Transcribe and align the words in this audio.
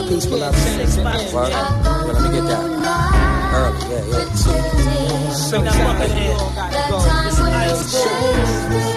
Pop 0.00 0.08
peace, 0.08 0.24
beloved. 0.24 0.56
Word? 1.34 1.50
Yeah, 1.50 2.06
let 2.06 2.22
me 2.22 2.28
get 2.32 2.44
that. 2.48 2.64
Early, 3.52 3.80
yeah, 3.90 4.04
yeah. 4.08 4.24
Bring 5.50 5.64
that 5.64 5.76
fucking 5.76 6.16
in. 6.16 6.36
Peace 8.70 8.89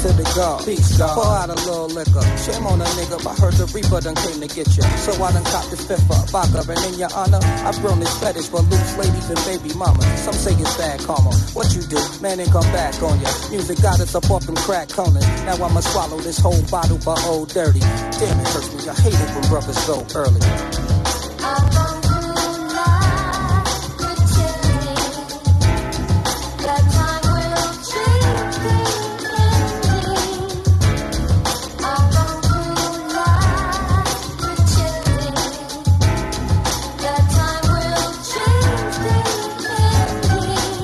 to 0.00 0.12
the 0.16 0.24
God. 0.34 0.64
Peace, 0.64 0.96
God. 0.96 1.14
Pour 1.14 1.28
out 1.28 1.50
a 1.50 1.58
little 1.68 1.88
liquor. 1.88 2.24
Shame 2.40 2.66
on 2.66 2.80
a 2.80 2.88
nigga, 2.96 3.20
I 3.20 3.34
heard 3.36 3.52
the 3.54 3.68
Reaper 3.68 4.00
done 4.00 4.16
came 4.16 4.40
to 4.40 4.48
get 4.48 4.68
you. 4.76 4.84
So 5.04 5.12
I 5.22 5.32
done 5.32 5.44
cop 5.44 5.68
this 5.68 5.84
fifth 5.84 6.08
up. 6.08 6.28
Vodka, 6.32 6.64
and 6.64 6.80
in 6.88 6.98
your 6.98 7.12
honor, 7.12 7.40
I've 7.68 7.76
grown 7.84 8.00
this 8.00 8.12
fetish 8.18 8.48
for 8.48 8.64
loose 8.64 8.96
ladies 8.96 9.28
and 9.28 9.40
baby 9.44 9.76
mama. 9.76 10.00
Some 10.16 10.34
say 10.34 10.56
it's 10.56 10.76
bad 10.76 11.00
karma. 11.00 11.32
What 11.52 11.76
you 11.76 11.82
do? 11.84 12.00
Man 12.22 12.40
ain't 12.40 12.50
come 12.50 12.68
back 12.72 12.96
on 13.02 13.20
ya. 13.20 13.28
Music 13.50 13.80
got 13.82 14.00
us 14.00 14.14
up 14.14 14.30
off 14.30 14.46
them 14.46 14.56
crack 14.56 14.88
corners. 14.88 15.26
Now 15.44 15.60
I'ma 15.60 15.80
swallow 15.80 16.18
this 16.20 16.38
whole 16.38 16.62
bottle 16.72 16.98
for 16.98 17.16
old 17.28 17.52
oh, 17.52 17.54
dirty. 17.54 17.80
Damn, 17.80 18.40
it 18.40 18.48
hurts 18.48 18.72
me. 18.72 18.88
I 18.88 18.94
hate 18.96 19.14
it 19.14 19.30
when 19.36 19.44
brothers 19.52 19.80
go 19.84 20.00
early. 20.16 20.40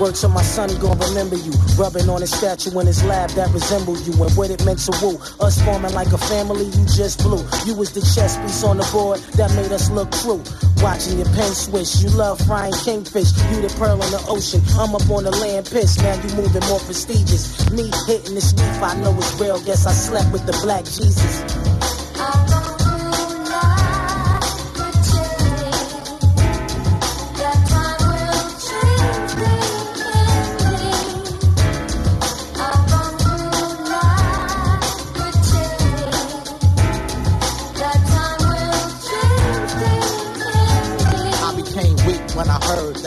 Works 0.07 0.23
on 0.23 0.35
my 0.35 0.43
son, 0.43 0.69
he 0.69 0.79
gon' 0.79 0.97
remember 1.01 1.35
you. 1.35 1.51
Rubbing 1.75 2.09
on 2.09 2.21
his 2.21 2.31
statue 2.31 2.71
in 2.79 2.87
his 2.87 3.03
lab 3.03 3.29
that 3.31 3.51
resemble 3.51 3.99
you. 4.03 4.13
And 4.23 4.31
what 4.37 4.51
it 4.51 4.65
meant 4.65 4.79
to 4.87 4.95
woo. 5.03 5.19
Us 5.41 5.61
forming 5.63 5.93
like 5.95 6.13
a 6.13 6.19
family, 6.31 6.67
you 6.67 6.87
just 6.95 7.19
blew. 7.25 7.43
You 7.67 7.75
was 7.75 7.91
the 7.91 8.03
chess 8.15 8.39
piece 8.39 8.63
on 8.63 8.77
the 8.77 8.89
board 8.93 9.19
that 9.35 9.51
made 9.57 9.73
us 9.73 9.91
look 9.91 10.13
true. 10.23 10.41
Watching 10.79 11.19
your 11.19 11.27
pen 11.35 11.51
swish, 11.51 12.05
you 12.05 12.11
love 12.11 12.39
frying 12.47 12.73
kingfish. 12.87 13.35
You 13.51 13.67
the 13.67 13.75
pearl 13.81 14.01
in 14.01 14.11
the 14.15 14.25
ocean, 14.29 14.63
I'm 14.79 14.95
up 14.95 15.11
on 15.11 15.25
the 15.25 15.33
land 15.43 15.67
piss. 15.67 15.99
Now 15.99 16.15
you 16.15 16.37
moving 16.37 16.63
more 16.71 16.79
prestigious. 16.79 17.69
Me 17.73 17.91
hitting 18.07 18.37
this 18.37 18.55
reef, 18.55 18.79
I 18.81 18.95
know 19.03 19.11
it's 19.19 19.35
real. 19.41 19.59
Guess 19.59 19.87
I 19.87 19.93
slept 19.93 20.31
with 20.31 20.47
the 20.47 20.53
black 20.63 20.85
Jesus. 20.85 21.66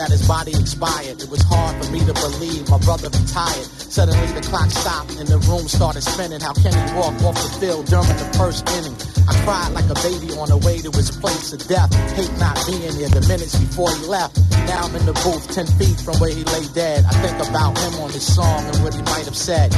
That 0.00 0.08
his 0.08 0.26
body 0.26 0.56
expired. 0.56 1.20
It 1.20 1.28
was 1.28 1.44
hard 1.44 1.76
for 1.76 1.92
me 1.92 2.00
to 2.00 2.14
believe 2.16 2.64
my 2.72 2.80
brother 2.80 3.12
retired. 3.12 3.68
Suddenly 3.92 4.32
the 4.32 4.40
clock 4.40 4.72
stopped 4.72 5.12
and 5.20 5.28
the 5.28 5.36
room 5.44 5.68
started 5.68 6.00
spinning. 6.00 6.40
How 6.40 6.56
can 6.56 6.72
he 6.72 6.84
walk 6.96 7.12
off 7.20 7.36
the 7.36 7.52
field 7.60 7.84
during 7.84 8.08
the 8.16 8.24
first 8.32 8.64
inning? 8.80 8.96
I 9.28 9.36
cried 9.44 9.76
like 9.76 9.84
a 9.92 9.98
baby 10.00 10.32
on 10.40 10.48
the 10.48 10.56
way 10.56 10.80
to 10.80 10.88
his 10.96 11.12
place 11.12 11.52
of 11.52 11.60
death. 11.68 11.92
Hate 12.16 12.32
not 12.40 12.56
being 12.64 12.96
there 12.96 13.12
the 13.12 13.20
minutes 13.28 13.60
before 13.60 13.92
he 13.92 14.08
left. 14.08 14.40
Now 14.64 14.88
I'm 14.88 14.96
in 14.96 15.04
the 15.04 15.12
booth 15.20 15.44
10 15.52 15.68
feet 15.76 16.00
from 16.00 16.16
where 16.16 16.32
he 16.32 16.48
lay 16.48 16.64
dead. 16.72 17.04
I 17.04 17.12
think 17.20 17.36
about 17.44 17.76
him 17.76 18.00
on 18.00 18.08
his 18.08 18.24
song 18.24 18.64
and 18.72 18.80
what 18.80 18.96
he 18.96 19.02
might 19.04 19.28
have 19.28 19.36
said. 19.36 19.68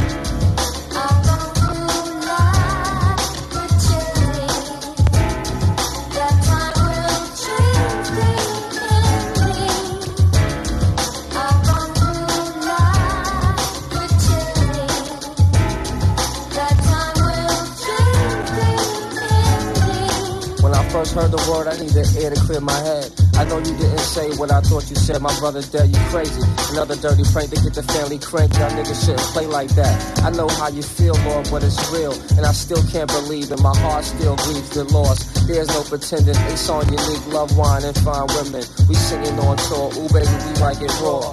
The 21.32 21.40
word, 21.48 21.64
I 21.64 21.72
need 21.80 21.96
needed 21.96 22.12
air 22.20 22.28
to 22.28 22.40
clear 22.44 22.60
my 22.60 22.76
head. 22.76 23.08
I 23.40 23.48
know 23.48 23.56
you 23.56 23.72
didn't 23.72 24.04
say 24.04 24.36
what 24.36 24.52
I 24.52 24.60
thought 24.60 24.84
you 24.92 24.96
said. 25.00 25.16
My 25.24 25.32
brother 25.40 25.64
dead, 25.64 25.88
you 25.88 25.96
crazy. 26.12 26.44
Another 26.76 26.92
dirty 26.92 27.24
prank 27.32 27.48
to 27.48 27.56
get 27.56 27.72
the 27.72 27.82
family 27.88 28.20
cranked. 28.20 28.60
Y'all 28.60 28.68
niggas 28.68 29.00
shouldn't 29.00 29.24
play 29.32 29.46
like 29.48 29.72
that. 29.72 29.96
I 30.20 30.28
know 30.28 30.44
how 30.60 30.68
you 30.68 30.82
feel, 30.82 31.16
Lord, 31.24 31.48
but 31.48 31.64
it's 31.64 31.80
real. 31.88 32.12
And 32.36 32.44
I 32.44 32.52
still 32.52 32.84
can't 32.92 33.08
believe 33.08 33.48
it. 33.48 33.64
My 33.64 33.72
heart 33.80 34.04
still 34.04 34.36
grieves 34.44 34.76
the 34.76 34.84
loss. 34.92 35.24
There's 35.48 35.72
no 35.72 35.80
pretending. 35.88 36.36
Ace 36.52 36.68
on 36.68 36.84
unique, 36.92 37.24
love 37.32 37.56
wine 37.56 37.80
and 37.80 37.96
fine 38.04 38.28
women. 38.36 38.68
We 38.84 38.92
singing 38.92 39.40
on 39.40 39.56
tour. 39.56 39.88
Ooh, 39.88 40.12
baby, 40.12 40.28
we 40.28 40.52
like 40.60 40.84
it 40.84 40.92
raw. 41.00 41.32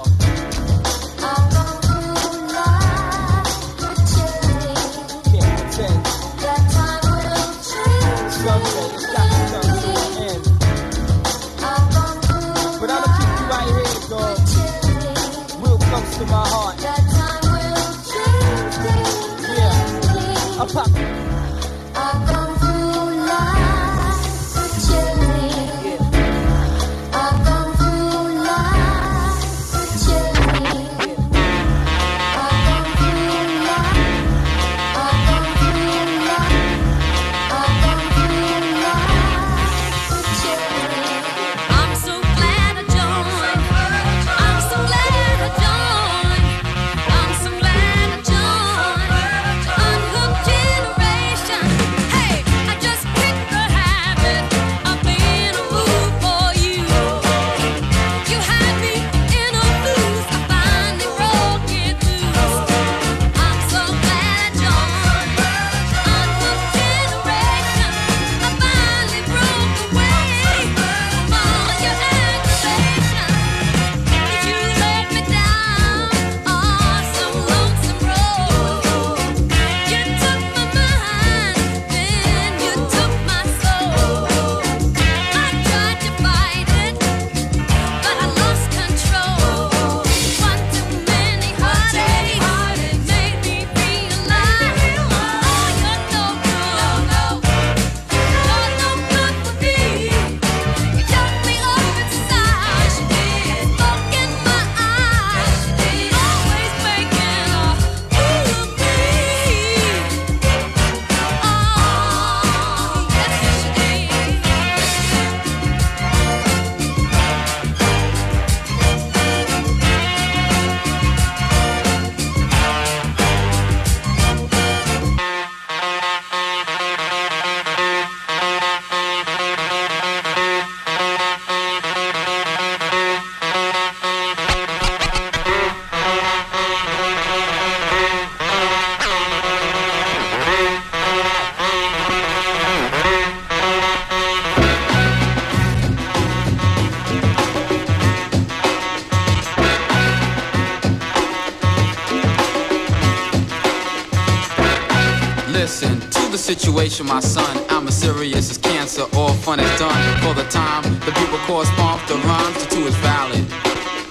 The 156.89 156.95
situation, 156.95 157.05
my 157.07 157.19
son. 157.19 157.65
I'm 157.69 157.87
as 157.87 157.97
serious 157.97 158.49
as 158.51 158.57
cancer. 158.57 159.03
All 159.13 159.33
fun 159.33 159.59
is 159.59 159.79
done 159.79 160.19
for 160.21 160.33
the 160.33 160.47
time. 160.49 160.83
The 161.05 161.11
people 161.11 161.37
correspond 161.45 162.01
the 162.07 162.15
rhymes 162.27 162.65
to 162.65 162.75
two 162.75 162.85
is 162.87 162.95
valid. 162.97 163.45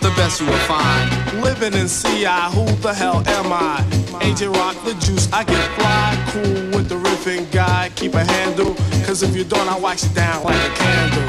The 0.00 0.12
best 0.16 0.40
you 0.40 0.46
will 0.46 0.64
find. 0.66 1.06
Living 1.42 1.74
in 1.74 1.88
CI, 1.88 2.40
who 2.54 2.64
the 2.82 2.94
hell 2.94 3.22
am 3.26 3.52
I? 3.52 3.84
Agent 4.22 4.56
Rock 4.56 4.76
the 4.84 4.94
juice, 5.04 5.28
I 5.32 5.44
get 5.44 5.64
fly, 5.78 6.06
cool 6.30 6.76
with 6.76 6.88
the 6.88 6.96
riffing 6.96 7.50
guy. 7.50 7.90
Keep 7.96 8.14
a 8.14 8.24
handle, 8.24 8.74
cause 9.06 9.22
if 9.22 9.34
you 9.36 9.44
don't, 9.44 9.68
I 9.68 9.78
wax 9.78 10.04
it 10.04 10.14
down 10.14 10.44
like 10.44 10.56
a 10.56 10.74
candle. 10.74 11.26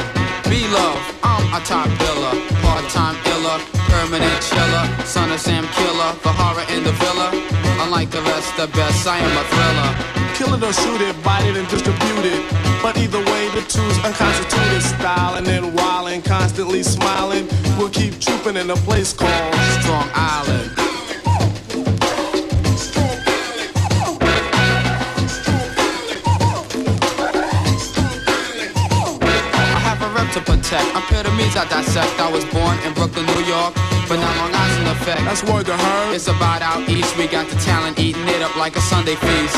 Be 0.49 0.67
love, 0.69 1.01
I'm 1.23 1.45
a 1.53 1.61
top 1.65 1.89
biller, 2.01 2.35
part-time 2.61 3.17
iller, 3.33 3.59
permanent 3.89 4.39
chiller, 4.41 4.85
son 5.05 5.31
of 5.31 5.39
Sam 5.39 5.65
Killer, 5.77 6.11
the 6.23 6.33
horror 6.33 6.65
in 6.75 6.83
the 6.83 6.93
villa. 6.93 7.29
Unlike 7.83 8.11
the 8.11 8.21
rest, 8.21 8.55
the 8.57 8.67
best, 8.67 9.07
I 9.07 9.17
am 9.17 9.33
a 9.37 9.43
thriller. 9.53 10.18
Kill 10.39 10.53
it 10.53 10.63
or 10.63 10.71
shoot 10.71 11.01
it, 11.01 11.21
bite 11.21 11.45
it 11.45 11.57
and 11.57 11.67
distribute 11.67 12.23
it. 12.23 12.41
But 12.81 12.97
either 12.97 13.19
way, 13.19 13.49
the 13.49 13.59
two's 13.67 13.97
unconstituted 14.05 14.81
style. 14.81 15.35
And 15.35 15.45
then 15.45 15.75
wildin', 15.75 16.23
constantly 16.23 16.81
smiling, 16.81 17.45
we'll 17.77 17.89
keep 17.89 18.17
trooping 18.21 18.55
in 18.55 18.69
a 18.69 18.75
place 18.87 19.11
called 19.11 19.53
Strong 19.81 20.07
Island. 20.15 20.71
I 29.51 29.79
have 29.83 30.01
a 30.01 30.09
rep 30.15 30.31
to 30.35 30.39
protect. 30.39 30.95
I'm 30.95 31.03
pyramids 31.11 31.57
I 31.57 31.67
dissect. 31.67 32.17
I 32.17 32.31
was 32.31 32.45
born 32.45 32.79
in 32.87 32.93
Brooklyn, 32.93 33.25
New 33.25 33.43
York, 33.43 33.75
effect. 35.09 35.25
That's 35.25 35.43
word 35.51 35.65
to 35.65 35.77
her. 35.77 36.13
It's 36.13 36.27
about 36.27 36.61
out 36.61 36.87
east. 36.89 37.17
We 37.17 37.27
got 37.27 37.47
the 37.49 37.55
talent 37.57 37.99
eating 37.99 38.27
it 38.27 38.41
up 38.41 38.55
like 38.55 38.75
a 38.75 38.81
Sunday 38.81 39.15
feast. 39.15 39.55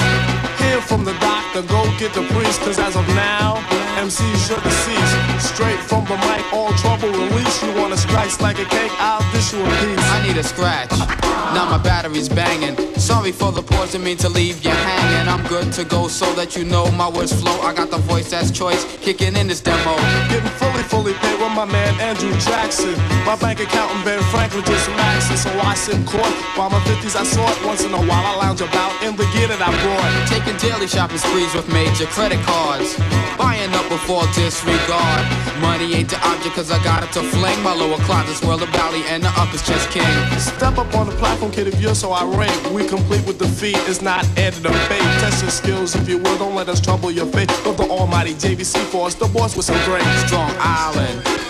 Hear 0.59 0.81
from 0.81 1.03
the 1.03 1.13
doctor, 1.19 1.62
go 1.63 1.83
get 1.98 2.13
the 2.13 2.24
priest, 2.33 2.62
cause 2.62 2.80
as 2.80 2.95
of 2.95 3.07
now, 3.09 3.57
MCs 3.98 4.48
should 4.48 4.63
decease. 4.63 5.13
Straight 5.44 5.80
from 5.80 6.06
the 6.06 6.18
mic, 6.27 6.44
all 6.53 6.71
trouble 6.74 7.09
release. 7.09 7.63
You 7.63 7.74
wanna 7.74 7.98
slice 7.98 8.39
like 8.42 8.59
a 8.59 8.65
cake, 8.65 8.92
I'll 9.00 9.25
dish 9.31 9.53
you 9.53 9.62
a 9.62 9.69
piece. 9.81 10.06
I 10.12 10.27
need 10.27 10.38
a 10.38 10.44
scratch. 10.44 11.20
Now 11.53 11.69
my 11.69 11.77
battery's 11.77 12.30
banging. 12.30 12.75
Sorry 12.95 13.31
for 13.31 13.51
the 13.51 13.62
pause, 13.62 13.92
didn't 13.92 14.06
mean 14.06 14.18
to 14.18 14.30
leave 14.30 14.63
you 14.63 14.71
hanging. 14.71 15.27
I'm 15.27 15.45
good 15.48 15.74
to 15.74 15.83
go 15.83 16.07
so 16.07 16.31
that 16.36 16.56
you 16.56 16.63
know 16.63 16.89
my 16.92 17.09
words 17.09 17.33
flow. 17.33 17.59
I 17.62 17.74
got 17.74 17.89
the 17.89 17.98
voice 17.98 18.30
that's 18.30 18.51
choice, 18.51 18.86
kicking 19.01 19.36
in 19.36 19.48
this 19.48 19.59
demo. 19.59 19.95
Getting 20.30 20.53
fully, 20.62 20.83
fully 20.83 21.13
paid 21.15 21.42
with 21.42 21.51
my 21.51 21.65
man 21.65 22.00
Andrew 22.00 22.31
Jackson. 22.39 22.94
My 23.25 23.36
bank 23.36 23.59
account 23.59 23.92
and 23.95 24.06
Ben 24.06 24.21
Franklin 24.30 24.63
just 24.63 24.88
maxing, 24.92 25.42
so 25.42 25.50
I 25.59 25.74
sit 25.74 25.98
court. 26.06 26.30
While 26.56 26.69
my 26.69 26.80
50s 26.86 27.15
I 27.18 27.24
sort, 27.24 27.57
once 27.65 27.83
in 27.83 27.92
a 27.92 27.97
while 27.97 28.25
I 28.31 28.36
lounge 28.38 28.62
about 28.62 28.94
in 29.01 29.18
the 29.18 29.25
gear 29.33 29.50
that 29.50 29.57
I 29.57 29.74
brought. 29.81 30.12
Taking 30.30 30.56
daily 30.62 30.86
shopping 30.86 31.18
sprees 31.18 31.51
with 31.57 31.65
major 31.74 32.06
credit 32.06 32.38
cards. 32.45 33.01
Buying 33.36 33.74
up 33.74 33.89
before 33.89 34.21
disregard. 34.38 35.25
Money 35.57 35.97
ain't 35.97 36.13
the 36.13 36.21
object 36.21 36.54
cause 36.54 36.69
I 36.69 36.77
got 36.86 37.01
it 37.01 37.12
to 37.18 37.25
fling. 37.33 37.57
My 37.65 37.74
lower 37.74 37.97
closet's 38.06 38.45
world 38.45 38.62
of 38.62 38.69
valley 38.69 39.01
and 39.09 39.25
the 39.25 39.33
upper's 39.42 39.65
just 39.65 39.89
king. 39.89 40.06
Step 40.38 40.77
up 40.77 40.94
on 40.94 41.09
the 41.09 41.18
platform, 41.18 41.41
if 41.44 41.82
you're 41.82 41.96
so 41.96 42.12
irate. 42.12 42.72
We 42.72 42.88
complete 42.88 43.26
with 43.26 43.40
defeat, 43.40 43.78
it's 43.88 44.02
not 44.02 44.26
added 44.38 44.66
a 44.66 44.72
fate. 44.88 45.02
Test 45.22 45.42
your 45.42 45.52
skills 45.52 45.96
if 45.96 46.08
you 46.08 46.18
will, 46.20 46.38
don't 46.38 46.56
let 46.56 46.70
us 46.70 46.80
trouble 46.80 47.10
your 47.10 47.26
fate. 47.26 47.50
Of 47.66 47.78
the 47.78 47.88
almighty 47.90 48.34
JVC 48.34 48.78
force, 48.86 49.16
the 49.16 49.28
boss 49.28 49.56
with 49.56 49.66
some 49.66 49.84
great 49.86 50.04
Strong 50.28 50.52
Island. 50.60 51.41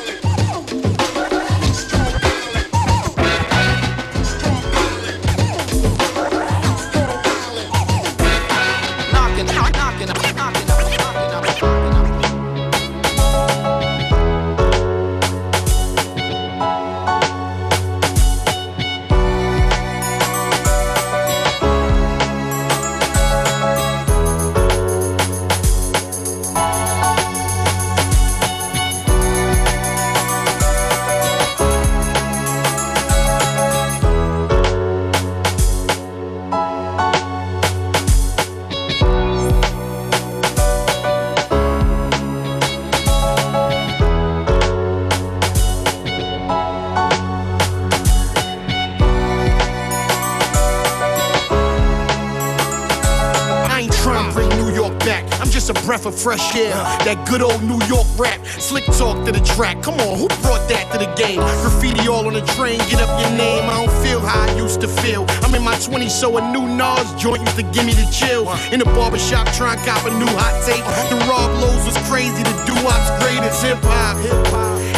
Fresh 56.21 56.56
air. 56.56 56.73
That 57.06 57.25
good 57.27 57.41
old 57.41 57.63
New 57.63 57.81
York 57.88 58.06
rap. 58.18 58.45
Slick 58.45 58.85
talk 58.97 59.25
to 59.25 59.31
the 59.31 59.41
track. 59.41 59.81
Come 59.81 59.95
on, 60.06 60.19
who 60.19 60.27
brought 60.45 60.62
that 60.69 60.85
to 60.94 60.97
the 61.01 61.09
game? 61.18 61.41
Graffiti 61.65 62.07
all 62.07 62.27
on 62.27 62.33
the 62.33 62.45
train. 62.53 62.77
Get 62.89 63.01
up 63.01 63.09
your 63.21 63.31
name. 63.38 63.65
I 63.69 63.81
don't 63.81 63.95
feel 64.06 64.19
how 64.19 64.45
I 64.45 64.56
used 64.56 64.81
to 64.81 64.88
feel. 64.88 65.25
I'm 65.41 65.56
in 65.56 65.63
my 65.63 65.75
20s, 65.75 66.12
so 66.12 66.38
a 66.38 66.41
new 66.51 66.65
Nas 66.77 67.09
joint 67.18 67.41
used 67.41 67.57
to 67.57 67.63
give 67.73 67.85
me 67.85 67.94
the 67.94 68.06
chill. 68.13 68.45
In 68.71 68.79
the 68.79 68.85
barbershop, 68.85 69.47
trying 69.53 69.79
to 69.79 69.85
cop 69.85 70.06
a 70.06 70.13
new 70.13 70.29
hot 70.38 70.53
tape. 70.65 70.85
The 71.09 71.18
Rob 71.25 71.50
Lowe's 71.57 71.85
was 71.85 71.97
crazy. 72.09 72.44
The 72.44 72.56
doo-wop's 72.69 73.09
great 73.23 73.41
as 73.41 73.62
hip 73.62 73.79
hop. 73.81 74.18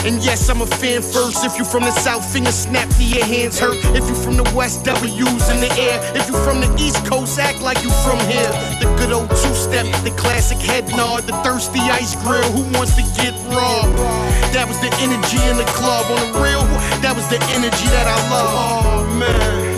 And 0.03 0.19
yes, 0.19 0.49
I'm 0.49 0.61
a 0.61 0.67
fan 0.67 1.01
first. 1.01 1.45
If 1.45 1.57
you 1.57 1.63
from 1.63 1.83
the 1.83 1.91
South, 1.91 2.27
finger 2.27 2.51
snap 2.51 2.89
to 2.99 3.03
your 3.03 3.23
hands 3.23 3.57
hurt. 3.57 3.77
If 3.95 4.03
you 4.09 4.15
from 4.15 4.35
the 4.35 4.43
West, 4.53 4.83
W's 4.83 5.49
in 5.49 5.59
the 5.63 5.71
air. 5.79 5.95
If 6.13 6.27
you 6.27 6.35
from 6.43 6.59
the 6.59 6.67
East 6.77 7.05
Coast, 7.05 7.39
act 7.39 7.61
like 7.61 7.81
you 7.83 7.89
from 8.03 8.19
here. 8.27 8.51
The 8.83 8.91
good 8.99 9.13
old 9.13 9.29
two-step, 9.29 9.85
the 10.03 10.11
classic 10.17 10.57
head 10.57 10.89
nod, 10.97 11.12
the 11.21 11.33
thirsty 11.43 11.79
ice 11.79 12.15
grill. 12.23 12.49
Who 12.51 12.63
wants 12.73 12.95
to 12.95 13.03
get 13.19 13.33
robbed? 13.53 13.97
That 14.55 14.65
was 14.65 14.79
the 14.81 14.89
energy 14.97 15.37
in 15.49 15.57
the 15.57 15.69
club. 15.77 16.09
On 16.09 16.17
the 16.33 16.39
real, 16.41 16.65
that 17.05 17.13
was 17.13 17.27
the 17.29 17.37
energy 17.53 17.87
that 17.93 18.07
I 18.09 18.17
love. 18.33 18.49
Oh 18.49 19.19
man. 19.19 19.73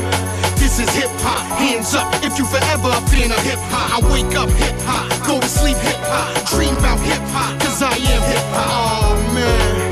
This 0.56 0.80
is 0.80 0.90
hip 0.96 1.12
hop, 1.22 1.44
hands 1.60 1.94
up 1.94 2.08
if 2.24 2.40
you 2.40 2.46
forever 2.46 2.90
a 2.90 3.02
fan 3.12 3.32
of 3.32 3.42
hip 3.44 3.60
hop. 3.72 3.96
I 3.96 4.12
wake 4.12 4.36
up 4.36 4.50
hip 4.50 4.76
hop, 4.88 5.08
go 5.28 5.40
to 5.40 5.48
sleep 5.48 5.78
hip 5.78 6.00
hop, 6.08 6.32
dream 6.50 6.76
about 6.78 7.00
hip 7.00 7.22
hop, 7.36 7.60
cause 7.62 7.82
I 7.84 7.94
am 7.94 8.22
hip 8.32 8.48
hop. 8.56 8.68
Oh 8.68 9.34
man. 9.36 9.86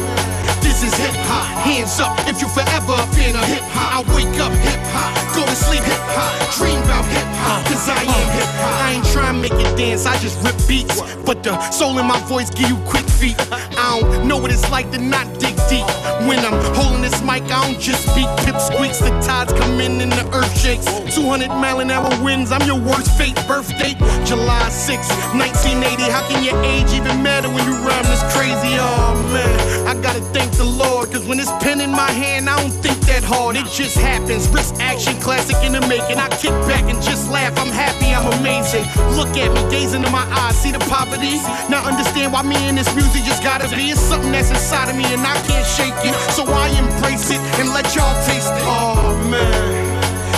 This 0.64 0.84
is 0.84 0.94
hip 0.96 1.16
hop. 1.28 1.46
Hands 1.68 2.00
up 2.00 2.18
if 2.28 2.42
you 2.42 2.48
forever 2.48 2.96
a 2.96 3.06
fan 3.14 3.36
of 3.36 3.46
hip 3.46 3.64
hop. 3.76 3.84
I 3.94 4.16
wake 4.16 4.40
up 4.40 4.52
hip 4.64 4.80
hop, 4.96 5.12
go 5.36 5.46
to 5.46 5.56
sleep 5.56 5.84
hip 5.84 6.02
hop, 6.16 6.34
dream 6.58 6.80
about 6.82 7.06
hip 7.06 7.28
hop, 7.44 7.66
cause 7.68 7.88
I 7.88 8.02
am 8.02 8.28
hip 8.34 8.52
hop. 8.58 8.82
I 8.82 8.92
ain't 8.94 9.08
trying 9.14 9.36
to 9.36 9.42
make 9.42 9.54
it 9.54 9.78
dance, 9.78 10.06
I 10.06 10.18
just 10.18 10.42
rip 10.44 10.56
beats. 10.68 11.02
But 11.26 11.44
the 11.44 11.60
soul 11.72 12.00
in 12.00 12.06
my 12.08 12.20
voice 12.28 12.50
give 12.50 12.70
you 12.70 12.78
quick 12.88 13.06
feet. 13.06 13.36
I 13.52 14.00
don't 14.00 14.28
know 14.28 14.38
what 14.38 14.52
it's 14.52 14.70
like 14.72 14.92
to 14.92 14.98
not 14.98 15.28
dig 15.40 15.56
deep. 15.70 15.86
When 16.28 16.40
I'm 16.40 16.58
holding 16.76 17.02
this 17.02 17.22
mic, 17.22 17.44
I 17.52 17.68
don't 17.68 17.80
just 17.80 18.08
beat 18.16 18.30
pip 18.44 18.60
squeaks. 18.60 19.00
The 19.00 19.12
tides 19.22 19.54
come 19.54 19.80
in 19.80 20.02
and 20.02 20.12
the 20.12 20.26
earth 20.36 20.54
shakes. 20.60 20.86
200 21.16 21.50
mile 21.50 21.80
an 21.80 21.92
hour 21.92 22.10
winds, 22.24 22.52
I'm 22.52 22.66
your 22.68 22.80
worst 22.80 23.12
fate. 23.18 23.36
Birth 23.48 23.70
date, 23.78 23.98
July 24.26 24.70
6, 24.70 25.08
1980. 25.36 26.12
How 26.12 26.28
can 26.28 26.44
your 26.44 26.58
age 26.64 26.92
even 26.94 27.22
matter 27.22 27.50
when 27.50 27.64
you 27.68 27.76
rhyme 27.86 28.08
this 28.08 28.24
crazy? 28.34 28.76
Oh 28.80 29.14
man, 29.34 29.88
I 29.88 29.94
gotta 30.02 30.22
thank 30.36 30.53
the 30.58 30.66
Lord, 30.66 31.12
cause 31.12 31.26
when 31.26 31.40
it's 31.40 31.52
pen 31.64 31.82
in 31.82 31.92
my 31.92 32.10
hand, 32.12 32.50
I 32.50 32.60
don't 32.62 32.74
think 32.84 33.00
that 33.08 33.24
hard. 33.24 33.56
It 33.56 33.66
just 33.72 33.98
happens. 33.98 34.48
Risk 34.50 34.76
action, 34.80 35.20
classic 35.22 35.58
in 35.64 35.74
the 35.74 35.82
making. 35.88 36.18
I 36.18 36.28
kick 36.42 36.54
back 36.68 36.84
and 36.92 37.02
just 37.02 37.30
laugh. 37.30 37.58
I'm 37.58 37.72
happy, 37.72 38.12
I'm 38.14 38.28
amazing. 38.40 38.84
Look 39.16 39.34
at 39.38 39.50
me, 39.54 39.62
gaze 39.70 39.94
into 39.94 40.10
my 40.10 40.26
eyes, 40.34 40.58
see 40.58 40.72
the 40.72 40.84
poverty. 40.92 41.40
Now 41.70 41.86
understand 41.86 42.34
why 42.34 42.44
me 42.44 42.56
and 42.68 42.78
this 42.78 42.90
music 42.96 43.24
just 43.24 43.44
gotta 43.44 43.68
be. 43.76 43.92
It's 43.92 44.02
something 44.02 44.32
that's 44.32 44.50
inside 44.50 44.90
of 44.90 44.96
me 44.96 45.06
and 45.14 45.22
I 45.22 45.36
can't 45.48 45.66
shake 45.66 45.98
it. 46.04 46.16
So 46.34 46.44
I 46.46 46.70
embrace 46.76 47.32
it 47.32 47.42
and 47.60 47.70
let 47.74 47.96
y'all 47.96 48.16
taste 48.26 48.52
it. 48.52 48.64
Oh 48.68 49.16
man. 49.30 49.94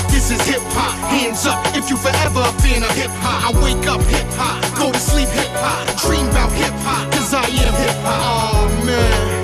This 0.10 0.32
is 0.32 0.42
hip 0.48 0.64
hop, 0.72 0.96
hands 1.12 1.46
up 1.46 1.60
if 1.76 1.90
you 1.90 1.98
forever 1.98 2.46
been 2.64 2.82
a 2.82 2.82
fan 2.82 2.84
of 2.84 2.92
hip 2.96 3.12
hop. 3.20 3.46
I 3.46 3.64
wake 3.64 3.86
up 3.86 4.02
hip 4.10 4.26
hop, 4.40 4.64
go 4.78 4.92
to 4.92 5.00
sleep 5.00 5.28
hip 5.30 5.52
hop, 5.60 5.86
dream 6.02 6.28
about 6.30 6.52
hip 6.54 6.74
hop, 6.82 7.12
cause 7.12 7.34
I 7.34 7.44
am 7.44 7.74
hip 7.76 7.98
hop. 8.02 8.64
Oh 8.64 8.86
man. 8.86 9.35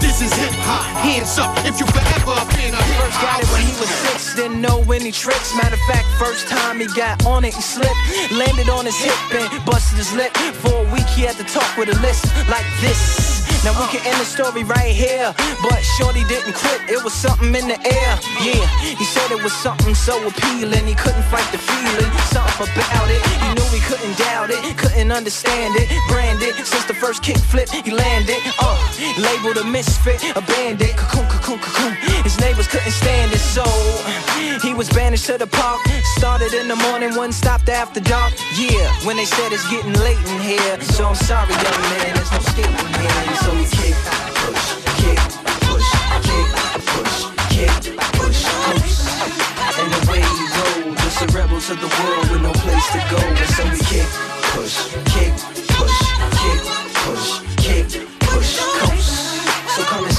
This 0.00 0.22
is 0.22 0.32
hip 0.32 0.50
hop, 0.64 0.84
hands 1.04 1.38
up 1.38 1.56
if 1.64 1.78
you 1.78 1.86
forever 1.86 2.32
a 2.32 2.44
fan 2.56 2.72
of 2.74 2.80
hip 2.80 3.00
First 3.04 3.20
got 3.20 3.40
it 3.42 3.48
when 3.52 3.62
he 3.62 3.72
was 3.78 3.88
six, 3.88 4.34
didn't 4.34 4.60
know 4.60 4.80
any 4.90 5.12
tricks. 5.12 5.54
Matter 5.54 5.74
of 5.74 5.80
fact, 5.86 6.08
first 6.18 6.48
time 6.48 6.80
he 6.80 6.86
got 6.96 7.24
on 7.26 7.44
it, 7.44 7.54
he 7.54 7.62
slipped. 7.62 8.00
Landed 8.32 8.68
on 8.68 8.86
his 8.86 8.96
hip 8.96 9.14
and 9.32 9.64
busted 9.64 9.98
his 9.98 10.12
lip. 10.12 10.34
For 10.64 10.86
a 10.86 10.92
week, 10.92 11.06
he 11.08 11.22
had 11.22 11.36
to 11.36 11.44
talk 11.44 11.76
with 11.76 11.88
a 11.88 12.00
list 12.00 12.26
like 12.48 12.66
this. 12.80 13.29
Now 13.62 13.76
we 13.76 13.86
can 13.92 14.00
end 14.06 14.16
the 14.16 14.24
story 14.24 14.64
right 14.64 14.88
here, 14.88 15.34
but 15.60 15.80
Shorty 15.96 16.24
didn't 16.24 16.54
quit. 16.54 16.80
It 16.88 17.04
was 17.04 17.12
something 17.12 17.54
in 17.54 17.68
the 17.68 17.76
air. 17.76 18.12
Yeah, 18.40 18.64
he 18.80 19.04
said 19.04 19.30
it 19.30 19.42
was 19.42 19.52
something 19.52 19.94
so 19.94 20.16
appealing. 20.26 20.86
He 20.86 20.94
couldn't 20.94 21.24
fight 21.28 21.44
the 21.52 21.58
feeling, 21.58 22.10
something 22.32 22.72
about 22.72 23.10
it. 23.12 23.20
He 23.20 23.48
knew 23.52 23.68
he 23.68 23.80
couldn't 23.84 24.16
doubt 24.16 24.48
it, 24.48 24.64
couldn't 24.78 25.12
understand 25.12 25.76
it. 25.76 25.92
Branded 26.08 26.54
since 26.64 26.86
the 26.86 26.94
first 26.94 27.22
kick 27.22 27.36
flip, 27.36 27.68
he 27.68 27.90
landed. 27.90 28.40
Uh, 28.58 28.80
labeled 29.18 29.58
a 29.58 29.64
misfit, 29.64 30.24
a 30.36 30.40
bandit. 30.40 30.96
Cocoon, 30.96 31.28
cocoon, 31.28 31.58
cocoon. 31.58 31.94
His 32.24 32.40
neighbors 32.40 32.66
couldn't 32.66 32.92
stand 32.92 33.30
it, 33.32 33.44
so 33.44 33.64
he 34.62 34.74
was 34.74 34.88
banished 34.90 35.26
to 35.26 35.38
the 35.38 35.46
park. 35.46 35.80
Started 36.16 36.52
in 36.54 36.68
the 36.68 36.76
morning, 36.76 37.14
one 37.14 37.32
stopped 37.32 37.68
after 37.68 38.00
dark. 38.00 38.32
Yeah, 38.56 38.88
when 39.06 39.16
they 39.16 39.24
said 39.24 39.52
it's 39.52 39.68
getting 39.70 39.92
late 39.94 40.18
in 40.18 40.40
here. 40.40 40.80
So 40.82 41.06
I'm 41.06 41.14
sorry, 41.14 41.52
young 41.52 41.80
man, 41.92 42.14
there's 42.14 42.32
no 42.32 42.40
skating 42.40 42.92
here. 43.00 43.36
So 43.42 43.50
we 43.54 43.64
kick, 43.78 43.96
push, 44.42 44.66
kick, 45.00 45.20
push, 45.68 45.88
kick, 46.28 46.48
push, 46.92 47.16
kick, 47.54 47.74
push, 48.18 48.40
push. 48.66 49.10
And 49.80 49.88
the 49.94 50.00
way 50.10 50.20
we 50.20 50.44
roll, 50.56 50.94
just 50.96 51.18
the 51.20 51.26
rebels 51.38 51.70
of 51.70 51.80
the 51.80 51.90
world 52.02 52.26
with 52.30 52.42
no 52.42 52.52
place 52.52 52.86
to 52.92 53.00
go. 53.10 53.18
And 53.18 53.50
so 53.56 53.62
we 53.70 53.78
kick, 53.90 54.08
push, 54.52 54.76
kick, 55.14 55.69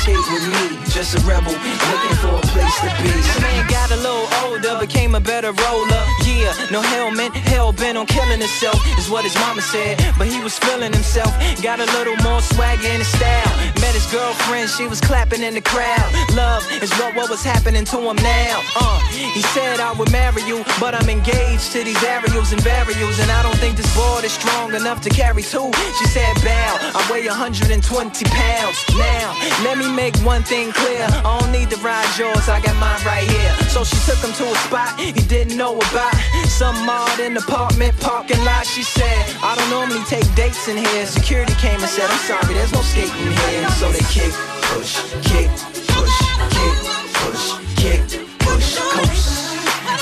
with 0.07 0.47
me, 0.49 0.77
just 0.89 1.13
a 1.13 1.21
rebel 1.27 1.53
looking 1.53 2.17
for 2.17 2.33
a 2.33 2.41
place 2.49 2.77
to 2.81 2.89
be. 3.03 3.13
Man 3.41 3.67
got 3.69 3.91
a 3.91 3.97
little 3.97 4.27
older, 4.43 4.79
became 4.79 5.13
a 5.13 5.19
better 5.19 5.51
roller. 5.51 6.03
Yeah, 6.25 6.53
no 6.71 6.81
helmet, 6.81 7.33
hell 7.33 7.71
bent 7.71 7.97
on 7.97 8.07
killing 8.07 8.39
himself, 8.39 8.81
is 8.97 9.09
what 9.09 9.23
his 9.23 9.35
mama 9.35 9.61
said. 9.61 10.01
But 10.17 10.27
he 10.27 10.41
was 10.41 10.57
feeling 10.57 10.91
himself, 10.91 11.29
got 11.61 11.79
a 11.79 11.85
little 11.97 12.17
more 12.23 12.41
swagger 12.41 12.87
in 12.87 12.97
his 12.97 13.07
style. 13.07 13.51
Met 13.79 13.93
his 13.93 14.05
girlfriend, 14.11 14.69
she 14.69 14.87
was 14.87 14.99
clapping 15.01 15.43
in 15.43 15.53
the 15.53 15.61
crowd. 15.61 16.09
Love 16.33 16.65
is 16.81 16.91
what, 16.97 17.15
what 17.15 17.29
was 17.29 17.43
happening 17.43 17.85
to 17.85 17.97
him 17.97 18.15
now. 18.15 18.61
Uh, 18.75 18.99
he 19.11 19.41
said 19.53 19.79
I 19.79 19.91
would 19.93 20.11
marry 20.11 20.41
you, 20.43 20.63
but 20.79 20.95
I'm 20.95 21.09
engaged 21.09 21.71
to 21.73 21.83
these 21.83 22.01
aerials 22.03 22.51
and 22.51 22.63
burials, 22.63 23.19
and 23.19 23.29
I 23.29 23.43
don't 23.43 23.57
think 23.57 23.77
this 23.77 23.93
board 23.95 24.23
is 24.23 24.33
strong 24.33 24.73
enough 24.73 25.01
to 25.01 25.09
carry 25.09 25.43
two. 25.43 25.71
She 25.99 26.05
said, 26.05 26.33
Bow, 26.41 26.71
I 26.97 27.07
weigh 27.11 27.27
120 27.27 28.25
pounds. 28.25 28.77
Now, 28.97 29.37
let 29.63 29.77
me 29.77 29.91
make 30.01 30.17
one 30.25 30.41
thing 30.41 30.71
clear. 30.71 31.05
I 31.21 31.37
don't 31.37 31.51
need 31.51 31.69
to 31.69 31.77
ride 31.85 32.09
yours, 32.17 32.49
I 32.49 32.57
got 32.65 32.73
mine 32.81 33.01
right 33.05 33.21
here. 33.21 33.53
So 33.69 33.83
she 33.83 33.97
took 34.09 34.17
him 34.25 34.33
to 34.41 34.45
a 34.49 34.57
spot 34.65 34.99
he 34.99 35.11
didn't 35.13 35.55
know 35.55 35.77
about. 35.77 36.15
Some 36.49 36.73
modern 36.89 37.37
apartment 37.37 37.93
parking 37.99 38.41
lot. 38.43 38.65
She 38.65 38.81
said, 38.81 39.21
I 39.45 39.53
don't 39.53 39.69
normally 39.69 40.03
take 40.05 40.25
dates 40.33 40.67
in 40.67 40.77
here. 40.77 41.05
Security 41.05 41.53
came 41.61 41.79
and 41.79 41.91
said, 41.97 42.09
I'm 42.09 42.23
sorry, 42.25 42.53
there's 42.57 42.73
no 42.73 42.81
skating 42.81 43.33
here. 43.45 43.69
So 43.77 43.85
they 43.93 44.05
kick, 44.09 44.33
push, 44.73 44.91
kick, 45.29 45.49
push, 45.93 46.17
kick, 46.55 46.75
push, 47.21 47.45
kick, 47.77 48.01
push, 48.41 48.67
coast. 48.97 49.29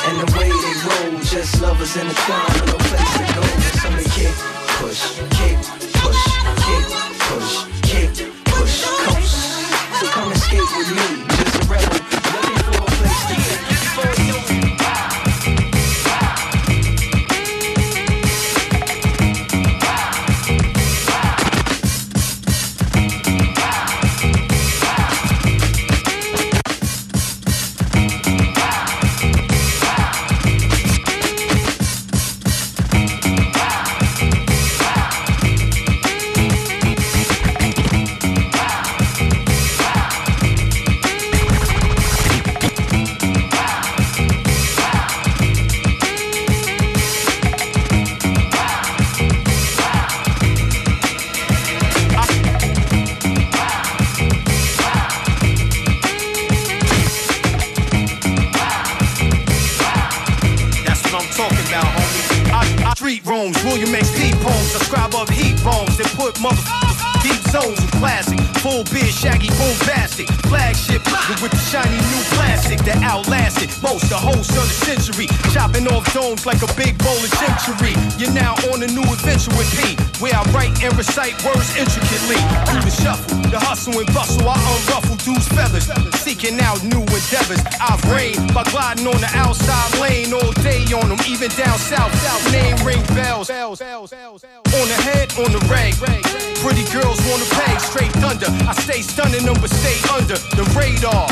And 0.08 0.16
the 0.24 0.28
way 0.40 0.48
they 0.48 0.76
roll, 0.88 1.20
just 1.28 1.62
lovers 1.62 1.98
in 2.00 2.08
the 2.08 2.18
crime 2.24 2.56
no 2.72 2.76
place 2.88 3.12
to 3.20 3.24
go. 3.36 3.44
So 3.84 3.88
they 4.00 4.08
kick, 4.16 4.36
push, 4.80 5.02
kick, 5.38 5.59
and 10.98 11.19
Domes 76.30 76.46
like 76.46 76.62
a 76.62 76.70
big 76.78 76.94
bowl 77.02 77.18
of 77.18 77.34
century. 77.42 77.98
You're 78.22 78.30
now 78.38 78.54
on 78.70 78.84
a 78.86 78.90
new 78.94 79.02
adventure 79.02 79.50
with 79.58 79.66
P, 79.74 79.98
where 80.22 80.36
I 80.38 80.46
write 80.54 80.78
and 80.84 80.94
recite 80.94 81.34
words 81.42 81.74
intricately. 81.74 82.38
Through 82.70 82.86
the 82.86 82.94
shuffle, 82.94 83.42
the 83.50 83.58
hustle 83.58 83.98
and 83.98 84.06
bustle, 84.14 84.46
I 84.46 84.54
unruffle 84.54 85.18
dudes' 85.26 85.48
feathers. 85.50 85.90
Seeking 86.22 86.62
out 86.62 86.84
new 86.86 87.02
endeavors. 87.02 87.66
I've 87.82 88.04
reigned 88.14 88.54
by 88.54 88.62
gliding 88.70 89.08
on 89.10 89.18
the 89.18 89.32
outside 89.34 89.90
lane 89.98 90.30
all 90.30 90.54
day 90.62 90.86
on 90.94 91.10
them, 91.10 91.18
even 91.26 91.50
down 91.58 91.80
south. 91.82 92.14
South 92.22 92.46
name 92.54 92.78
ring 92.86 93.02
bells. 93.18 93.50
On 93.50 93.74
the 94.86 95.00
head, 95.10 95.34
on 95.42 95.50
the 95.50 95.62
rag. 95.66 95.98
Pretty 96.62 96.86
girls 96.94 97.18
wanna 97.26 97.50
pay 97.58 97.74
straight 97.82 98.14
thunder. 98.22 98.54
I 98.70 98.74
stay 98.86 99.02
stunning 99.02 99.50
them, 99.50 99.58
but 99.58 99.74
stay 99.74 99.98
under 100.14 100.38
the 100.54 100.66
radar. 100.78 101.26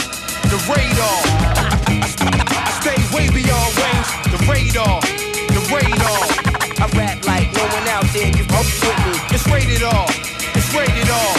The 0.49 0.57
radar. 0.65 1.21
I 1.85 2.73
stay 2.81 2.97
way 3.13 3.29
beyond 3.29 3.77
range. 3.77 3.96
Radar. 4.47 4.99
The 5.51 5.61
radar. 5.69 6.23
I 6.79 6.87
rap 6.95 7.19
like 7.27 7.51
no 7.53 7.63
one 7.67 7.87
out 7.87 8.07
there 8.13 8.31
can 8.31 8.45
fuck 8.47 8.63
with 8.63 8.99
me. 9.05 9.13
It's 9.35 9.45
rated 9.47 9.83
R. 9.83 10.07
It's 10.55 10.71
rated 10.73 11.09
R. 11.09 11.33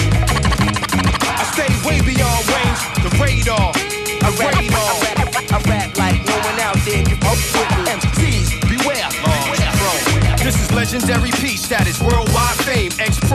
I 1.37 1.45
stay 1.53 1.73
way 1.89 2.01
beyond 2.05 2.41
range. 2.53 2.81
The 3.05 3.11
radar. 3.17 3.73
The 3.73 4.31
radar. 4.41 4.93
I 5.51 5.59
rap 5.69 5.97
like 5.97 6.21
no 6.25 6.37
one 6.37 6.61
out 6.61 6.79
there 6.85 7.05
can 7.05 7.19
fuck 7.21 7.41
with 7.57 7.71
me. 7.77 7.83
MCs, 7.97 8.49
beware. 8.69 9.09
Bro, 9.25 9.49
this 10.45 10.61
is 10.63 10.73
legendary 10.73 11.31
peace 11.33 11.65
status, 11.65 12.01
worldwide 12.01 12.48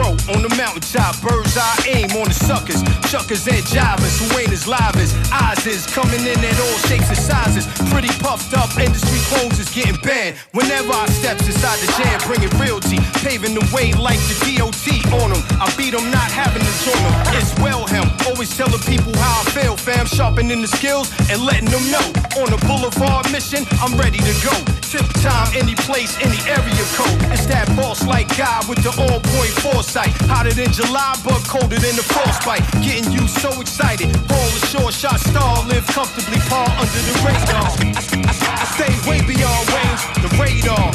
on 0.02 0.42
the 0.42 0.50
mountaintop, 0.58 1.14
bird's 1.22 1.56
eye 1.56 1.78
aim 1.86 2.10
on 2.18 2.26
the 2.26 2.34
suckers. 2.34 2.82
Chuckers 3.06 3.46
and 3.46 3.62
jivers 3.70 4.18
who 4.18 4.26
ain't 4.38 4.50
as 4.50 4.66
live 4.66 4.96
as 4.96 5.14
Oz 5.30 5.66
is. 5.66 5.86
Coming 5.86 6.20
in 6.26 6.38
at 6.42 6.58
all 6.58 6.78
shapes 6.90 7.08
and 7.08 7.18
sizes. 7.18 7.66
Pretty 7.92 8.10
puffed 8.18 8.54
up, 8.54 8.70
industry 8.74 9.20
clones 9.30 9.58
is 9.58 9.70
getting 9.70 9.94
banned. 10.02 10.36
Whenever 10.50 10.92
I 10.92 11.06
steps 11.06 11.46
inside 11.46 11.78
the 11.78 11.90
jam, 12.02 12.18
bringing 12.26 12.50
realty. 12.58 12.98
Paving 13.22 13.54
the 13.54 13.62
way 13.70 13.92
like 13.94 14.18
the 14.26 14.34
DOT 14.42 14.86
on 15.22 15.30
them. 15.30 15.42
I 15.62 15.70
beat 15.78 15.94
them, 15.94 16.10
not 16.10 16.30
having 16.32 16.62
to 16.62 16.74
join 16.82 16.98
them. 16.98 17.14
It's 17.38 17.54
well 17.62 17.86
him. 17.86 18.10
Always 18.26 18.50
telling 18.56 18.82
people 18.90 19.14
how 19.14 19.42
I 19.42 19.50
feel, 19.54 19.76
fam. 19.76 20.06
Sharpening 20.06 20.62
the 20.62 20.68
skills 20.68 21.14
and 21.30 21.44
letting 21.46 21.70
them 21.70 21.84
know. 21.94 22.06
On 22.42 22.50
a 22.50 22.58
boulevard 22.66 23.30
mission, 23.30 23.62
I'm 23.78 23.94
ready 23.94 24.18
to 24.18 24.34
go. 24.42 24.54
Tip 24.82 25.06
time, 25.22 25.54
any 25.54 25.74
place, 25.86 26.18
any 26.18 26.38
area 26.50 26.84
code. 26.98 27.18
It's 27.30 27.46
that 27.46 27.70
boss 27.76 28.06
like 28.06 28.26
guy 28.36 28.58
with 28.68 28.82
the 28.82 28.90
on 28.90 29.20
point 29.22 29.54
foresight. 29.84 30.12
Hotter 30.28 30.52
than 30.52 30.72
July, 30.72 31.14
but 31.24 31.40
colder 31.46 31.76
than 31.76 31.96
the 31.96 32.02
frostbite. 32.02 32.62
Getting 32.82 33.12
you 33.12 33.26
so 33.28 33.60
excited. 33.60 34.08
A 34.30 34.66
short 34.66 34.94
shot 34.94 35.20
star, 35.20 35.66
live 35.68 35.86
comfortably, 35.86 36.38
par 36.48 36.68
under 36.80 37.02
the 37.08 37.14
radar. 37.24 37.68
I, 37.68 38.22
I- 38.28 38.54
I 38.54 38.64
stay 38.76 38.92
way 39.08 39.20
beyond 39.26 39.64
range, 39.76 40.02
the 40.22 40.30
radar. 40.40 40.90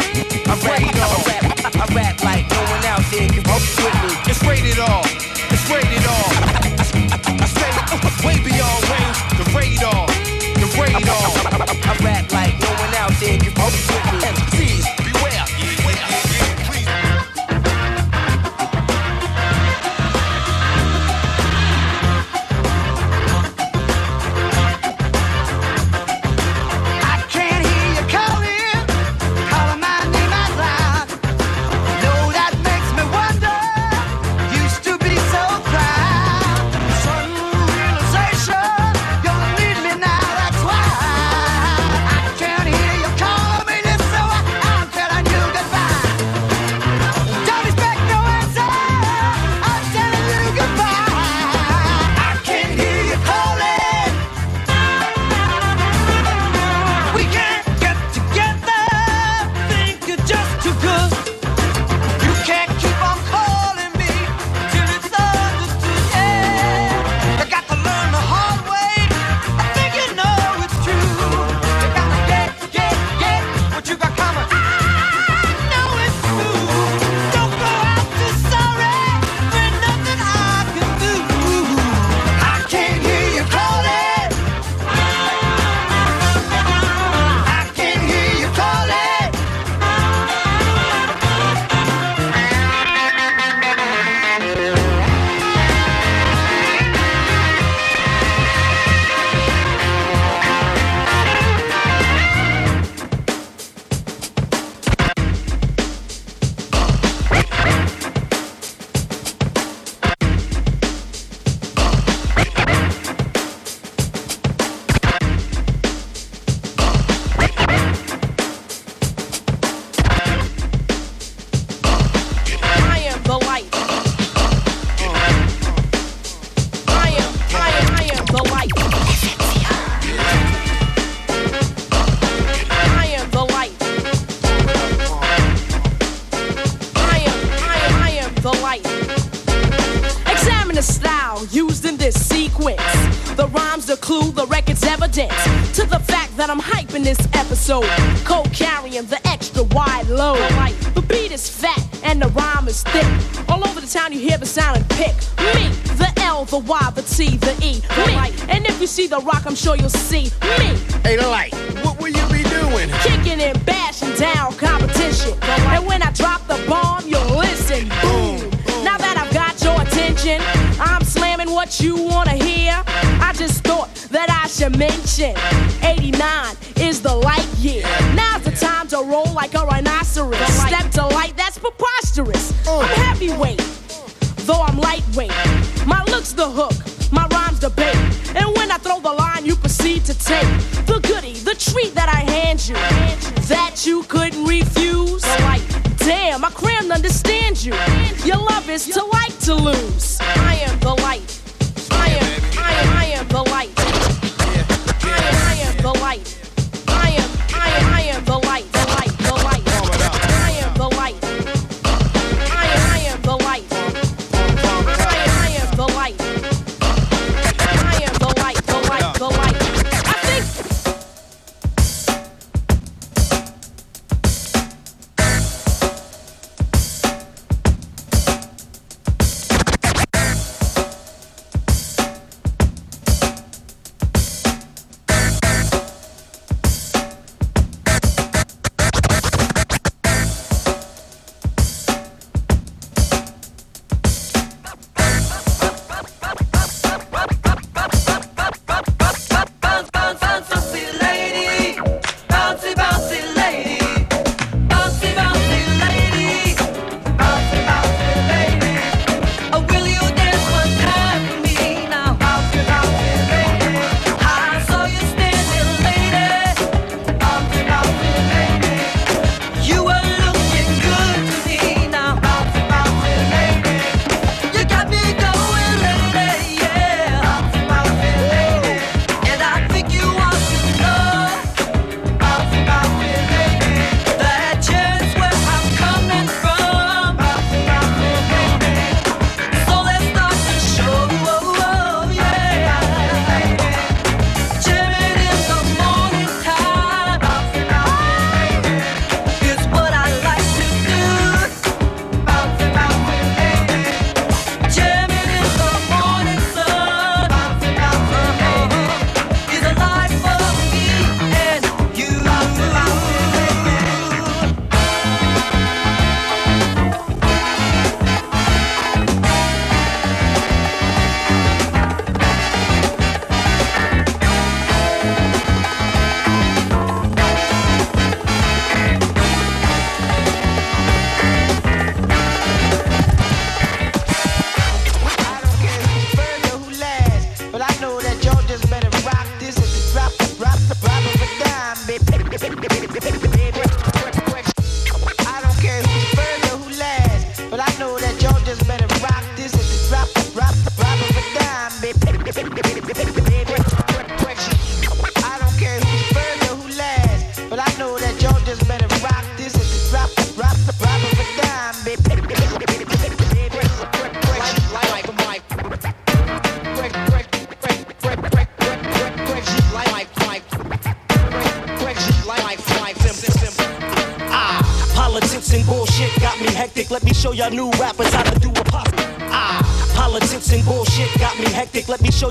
I 0.50 0.55
radar. 0.65 1.38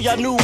y'all 0.08 0.16
new. 0.16 0.36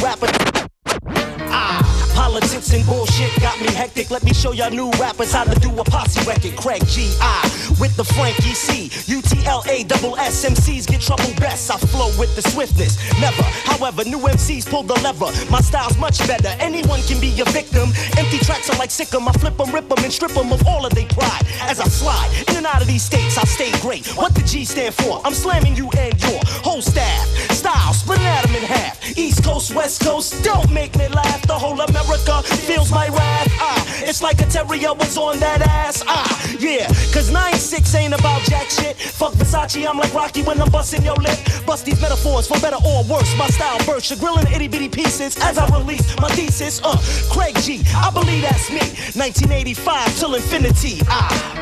Ah, 1.49 1.81
politics 2.13 2.71
and 2.73 2.85
bullshit 2.85 3.31
got 3.41 3.59
me 3.59 3.67
hectic. 3.67 4.11
Let 4.11 4.23
me 4.23 4.33
show 4.33 4.51
y'all 4.51 4.69
new 4.69 4.91
rappers 4.99 5.33
how 5.33 5.43
to 5.43 5.59
do 5.59 5.69
a 5.79 5.83
posse 5.83 6.21
record. 6.27 6.55
Craig 6.55 6.85
G.I. 6.85 7.41
with 7.79 7.95
the 7.97 8.03
Frankie 8.03 8.53
C. 8.53 8.89
double 9.09 9.83
double 9.87 10.15
SMCs 10.17 10.87
get 10.87 11.01
trouble 11.01 11.33
best. 11.39 11.71
I 11.71 11.77
flow 11.77 12.11
with 12.19 12.35
the 12.35 12.43
swiftness. 12.49 12.97
New 14.05 14.19
MCs 14.19 14.69
pull 14.69 14.83
the 14.83 14.93
lever. 15.01 15.31
My 15.49 15.61
style's 15.61 15.97
much 15.97 16.19
better. 16.27 16.49
Anyone 16.59 17.01
can 17.03 17.19
be 17.19 17.29
a 17.41 17.45
victim. 17.45 17.89
Empty 18.17 18.39
tracks 18.39 18.69
are 18.69 18.77
like 18.77 18.91
sick 18.91 19.13
'em. 19.13 19.27
I 19.27 19.31
flip 19.33 19.59
'em, 19.59 19.71
rip 19.71 19.91
'em, 19.91 20.03
and 20.03 20.13
strip 20.13 20.35
'em 20.37 20.51
of 20.51 20.65
all 20.67 20.85
of 20.85 20.93
their 20.93 21.07
pride. 21.07 21.45
As 21.61 21.79
I 21.79 21.87
slide 21.87 22.29
in 22.47 22.57
and 22.57 22.65
out 22.67 22.81
of 22.81 22.87
these 22.87 23.03
states, 23.03 23.37
I 23.37 23.45
stay 23.45 23.71
great. 23.81 24.05
What 24.15 24.35
the 24.35 24.41
G 24.41 24.63
stand 24.65 24.93
for? 24.93 25.21
I'm 25.25 25.33
slamming 25.33 25.75
you 25.75 25.89
and 25.97 26.13
your 26.21 26.39
whole 26.63 26.81
staff. 26.81 27.25
Style, 27.51 27.93
splitting 27.93 28.25
at 28.25 28.45
'em 28.47 28.55
in 28.55 28.63
half. 28.63 28.97
East 29.17 29.43
Coast, 29.43 29.73
West 29.73 30.01
Coast, 30.01 30.43
don't 30.43 30.69
make 30.71 30.95
me 30.97 31.07
laugh. 31.07 31.41
The 31.47 31.57
whole 31.57 31.79
America 31.81 32.43
feels 32.67 32.91
my 32.91 33.07
wrath. 33.09 33.49
Ah, 33.59 33.83
it's 34.03 34.21
like 34.21 34.39
a 34.41 34.45
terrier 34.45 34.93
was 34.93 35.17
on 35.17 35.39
that 35.39 35.61
ass. 35.61 36.03
Ah, 36.07 36.29
yeah, 36.59 36.87
cause 37.13 37.29
9-6 37.31 37.95
ain't 37.95 38.13
about 38.13 38.41
jack 38.43 38.69
shit. 38.69 38.95
Fuck 38.97 39.33
Versace, 39.33 39.87
I'm 39.87 39.97
like 39.97 40.13
Rocky 40.13 40.43
when 40.43 40.61
I'm 40.61 40.69
busting 40.69 41.03
your 41.03 41.15
lip. 41.15 41.39
Bust 41.65 41.85
these 41.85 41.99
metaphors 42.01 42.47
for 42.47 42.59
better 42.59 42.77
or 42.85 43.03
worse. 43.05 43.33
My 43.37 43.47
style 43.47 43.79
burns 43.85 43.94
first, 43.95 44.19
grilling 44.19 44.45
itty 44.47 44.67
bitty 44.67 44.89
pieces 44.89 45.37
as 45.41 45.57
I 45.57 45.67
release 45.77 46.15
my 46.19 46.29
thesis. 46.29 46.81
Uh, 46.83 46.97
Craig 47.31 47.55
G, 47.61 47.81
I 47.95 48.11
believe 48.11 48.41
that's 48.41 48.69
me. 48.69 48.79
1985 49.15 50.19
till 50.19 50.35
infinity. 50.35 50.99
Ah. 51.07 51.55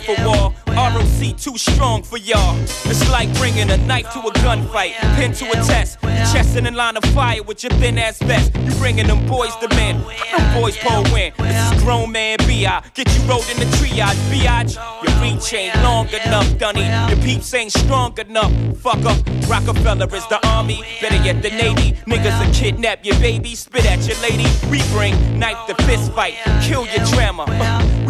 For 0.00 0.16
war. 0.24 0.54
ROC 0.68 1.36
too 1.36 1.58
strong 1.58 2.02
for 2.02 2.16
y'all. 2.16 2.56
It's 2.62 3.08
like 3.10 3.32
bringing 3.34 3.70
a 3.70 3.76
knife 3.76 4.10
to 4.12 4.20
a 4.20 4.32
gunfight, 4.40 4.92
pin 5.16 5.32
to 5.34 5.50
a 5.50 5.54
test. 5.66 6.00
Chest 6.32 6.56
in 6.56 6.66
a 6.66 6.70
line 6.70 6.96
of 6.96 7.04
fire 7.06 7.42
with 7.42 7.62
your 7.62 7.72
thin 7.72 7.98
ass 7.98 8.18
vest. 8.18 8.54
You 8.56 8.72
bringing 8.76 9.06
them 9.06 9.26
boys 9.26 9.54
to 9.56 9.68
men. 9.76 10.00
Them 10.36 10.60
boys 10.60 10.76
pull 10.78 11.02
win. 11.12 11.32
This 11.38 11.72
is 11.72 11.82
grown 11.82 12.12
man 12.12 12.38
B.I. 12.46 12.82
Get 12.94 13.14
you 13.14 13.22
rolled 13.28 13.48
in 13.50 13.58
the 13.58 13.66
triage, 13.76 14.14
biatch. 14.30 14.74
Your 15.02 15.20
reach 15.22 15.52
ain't 15.52 15.74
long 15.82 16.08
enough, 16.08 16.58
Dunny. 16.58 16.86
Your 17.10 17.22
peeps 17.22 17.52
ain't 17.52 17.72
strong 17.72 18.16
enough. 18.18 18.52
Fuck 18.78 19.04
up, 19.04 19.18
Roc-A-Fella 19.48 20.06
is 20.06 20.26
the 20.28 20.40
army. 20.48 20.82
Better 21.00 21.22
yet, 21.22 21.42
the 21.42 21.50
Navy. 21.50 21.92
Niggas 22.06 22.44
will 22.44 22.54
kidnap 22.54 23.04
your 23.04 23.18
baby, 23.18 23.54
spit 23.54 23.84
at 23.84 24.06
your 24.06 24.18
lady. 24.20 24.46
We 24.70 24.82
bring 24.92 25.38
knife 25.38 25.66
to 25.66 25.74
fist 25.84 26.12
fight, 26.12 26.34
kill 26.62 26.86
your 26.86 27.04
drama. 27.06 27.44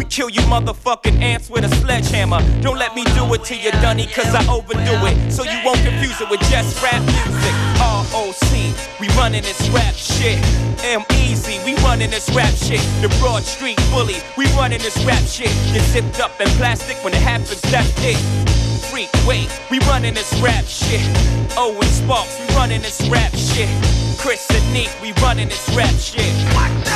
We 0.01 0.05
kill 0.05 0.31
you 0.31 0.41
motherfucking 0.49 1.21
ants 1.21 1.47
with 1.47 1.63
a 1.63 1.69
sledgehammer. 1.75 2.41
Don't 2.63 2.79
let 2.79 2.95
me 2.95 3.03
do 3.13 3.31
it 3.35 3.43
to 3.43 3.55
you, 3.55 3.69
Dunny, 3.85 4.07
cause 4.07 4.33
I 4.33 4.41
overdo 4.51 4.81
it. 4.81 5.31
So 5.31 5.43
you 5.43 5.61
won't 5.63 5.77
confuse 5.85 6.19
it 6.19 6.27
with 6.27 6.41
just 6.49 6.81
rap 6.81 7.05
music. 7.05 7.53
ROC, 7.77 8.49
we 8.99 9.07
running 9.09 9.43
this 9.43 9.69
rap 9.69 9.93
shit. 9.93 10.41
M 10.81 11.05
Easy, 11.21 11.59
we 11.65 11.75
running 11.85 12.09
this 12.09 12.31
rap 12.31 12.49
shit. 12.55 12.81
The 13.05 13.15
Broad 13.19 13.43
Street 13.43 13.77
Bully, 13.91 14.17
we 14.39 14.47
running 14.57 14.81
this 14.81 14.97
rap 15.05 15.21
shit. 15.21 15.53
Get 15.71 15.85
zipped 15.93 16.19
up 16.19 16.33
in 16.41 16.47
plastic 16.57 16.97
when 17.03 17.13
it 17.13 17.21
happens, 17.21 17.61
that's 17.69 17.93
it. 18.01 18.17
Freak, 18.89 19.11
wait, 19.27 19.53
we 19.69 19.77
running 19.85 20.15
this 20.15 20.33
rap 20.41 20.65
shit. 20.65 21.05
Owen 21.55 21.85
Sparks, 21.93 22.39
we 22.39 22.55
running 22.55 22.81
this 22.81 23.07
rap 23.07 23.35
shit. 23.35 23.69
Chris 24.17 24.49
and 24.49 24.73
Neef, 24.73 24.99
we 24.99 25.13
running 25.21 25.49
this 25.49 25.69
rap 25.77 25.93
shit. 25.93 26.33
Five 26.57 26.91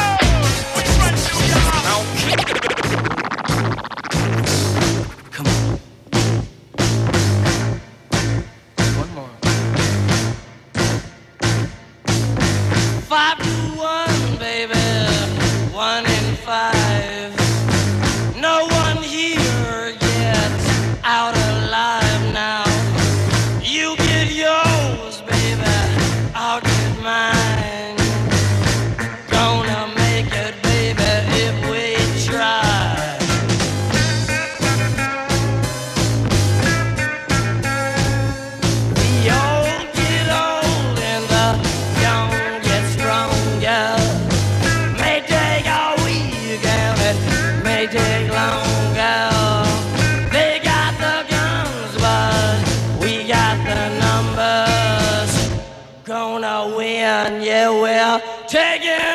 win, 56.74 57.42
yeah, 57.42 57.70
we're 57.70 58.22
taking 58.48 59.15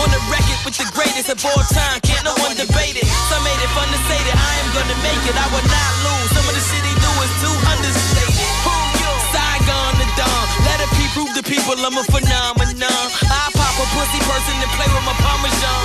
on 0.00 0.08
the 0.08 0.22
record 0.32 0.60
with 0.64 0.76
the 0.80 0.88
greatest 0.96 1.28
of 1.28 1.38
all 1.44 1.62
time. 1.68 2.00
Can't 2.00 2.24
no 2.24 2.32
one 2.40 2.56
debate 2.56 2.96
it. 2.96 3.06
Some 3.28 3.44
made 3.44 3.60
it 3.60 3.70
fun 3.76 3.84
to 3.84 4.00
say 4.08 4.16
that 4.16 4.36
I 4.36 4.52
am 4.64 4.68
gonna 4.72 4.98
make 5.04 5.22
it. 5.28 5.36
I 5.36 5.46
will 5.52 5.66
not 5.68 5.92
lose. 6.04 6.28
Some 6.32 6.46
of 6.48 6.54
the 6.56 6.62
shit 6.64 6.80
he 6.80 6.94
do 6.96 7.10
is 7.20 7.32
too 7.44 7.56
understated. 7.68 8.48
Who 8.64 8.74
you? 8.96 9.12
Saigon 9.32 9.92
the 10.00 10.08
Don. 10.16 10.44
Let 10.64 10.80
it 10.80 10.90
be 10.96 11.04
prove 11.12 11.32
to 11.36 11.44
people 11.44 11.76
I'm 11.76 11.96
a 12.00 12.04
phenomenon. 12.08 13.04
I 13.28 13.44
pop 13.52 13.76
a 13.76 13.86
pussy 13.92 14.20
person 14.24 14.56
and 14.56 14.72
play 14.80 14.88
with 14.88 15.04
my 15.04 15.16
parmesan. 15.20 15.80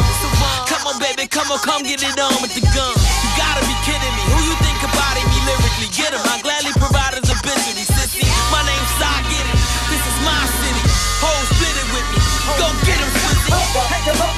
Come 0.71 0.88
on, 0.88 0.97
baby, 0.97 1.28
come 1.28 1.51
on, 1.51 1.60
come 1.60 1.84
get 1.84 1.99
it 2.01 2.15
on 2.15 2.39
with 2.39 2.56
the 2.56 2.63
gun. 2.71 2.95
You 2.95 3.30
gotta 3.36 3.63
be 3.67 3.75
kidding 3.84 4.15
me. 4.15 4.23
Who 4.32 4.39
you 4.47 4.56
think 4.63 4.80
about 4.80 5.19
me 5.19 5.38
lyrically? 5.43 5.91
Get 5.91 6.15
him. 6.15 6.23
I 6.23 6.39
gladly 6.39 6.54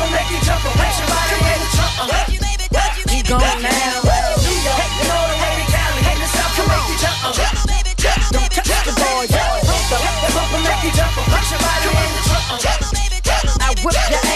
Take 0.08 0.16
them 0.16 0.16
up 0.16 0.16
and 0.16 0.16
make 0.16 0.32
you 0.32 0.40
jump. 0.40 0.64
Make 0.64 0.94
somebody 0.96 1.36
in 1.36 1.60
the 1.60 1.68
trunk. 1.76 2.00
Uh-huh. 2.00 2.32
He 3.12 3.20
gone 3.28 3.60
now. 3.60 4.08
New 4.40 4.56
York, 4.64 4.88
and 5.04 5.12
all 5.12 5.28
the 5.28 5.36
way 5.36 5.52
to 5.60 5.66
Cali, 5.68 6.00
and 6.08 6.20
the 6.22 6.28
South 6.32 6.56
make 6.64 6.88
you 6.88 6.96
jump. 6.96 7.18
Uh-huh. 7.28 7.52
Don't 8.32 8.48
touch 8.48 8.72
the 8.88 8.94
boy. 8.96 9.28
Up 9.28 10.52
and 10.54 10.64
make 10.64 10.84
you 10.84 10.92
jump. 10.96 11.12
Somebody 11.12 11.92
in 11.92 12.12
the 12.16 12.24
trunk. 12.24 12.56
Uh-huh. 12.56 12.88
I 13.60 13.76
whip 13.84 14.00
your 14.10 14.27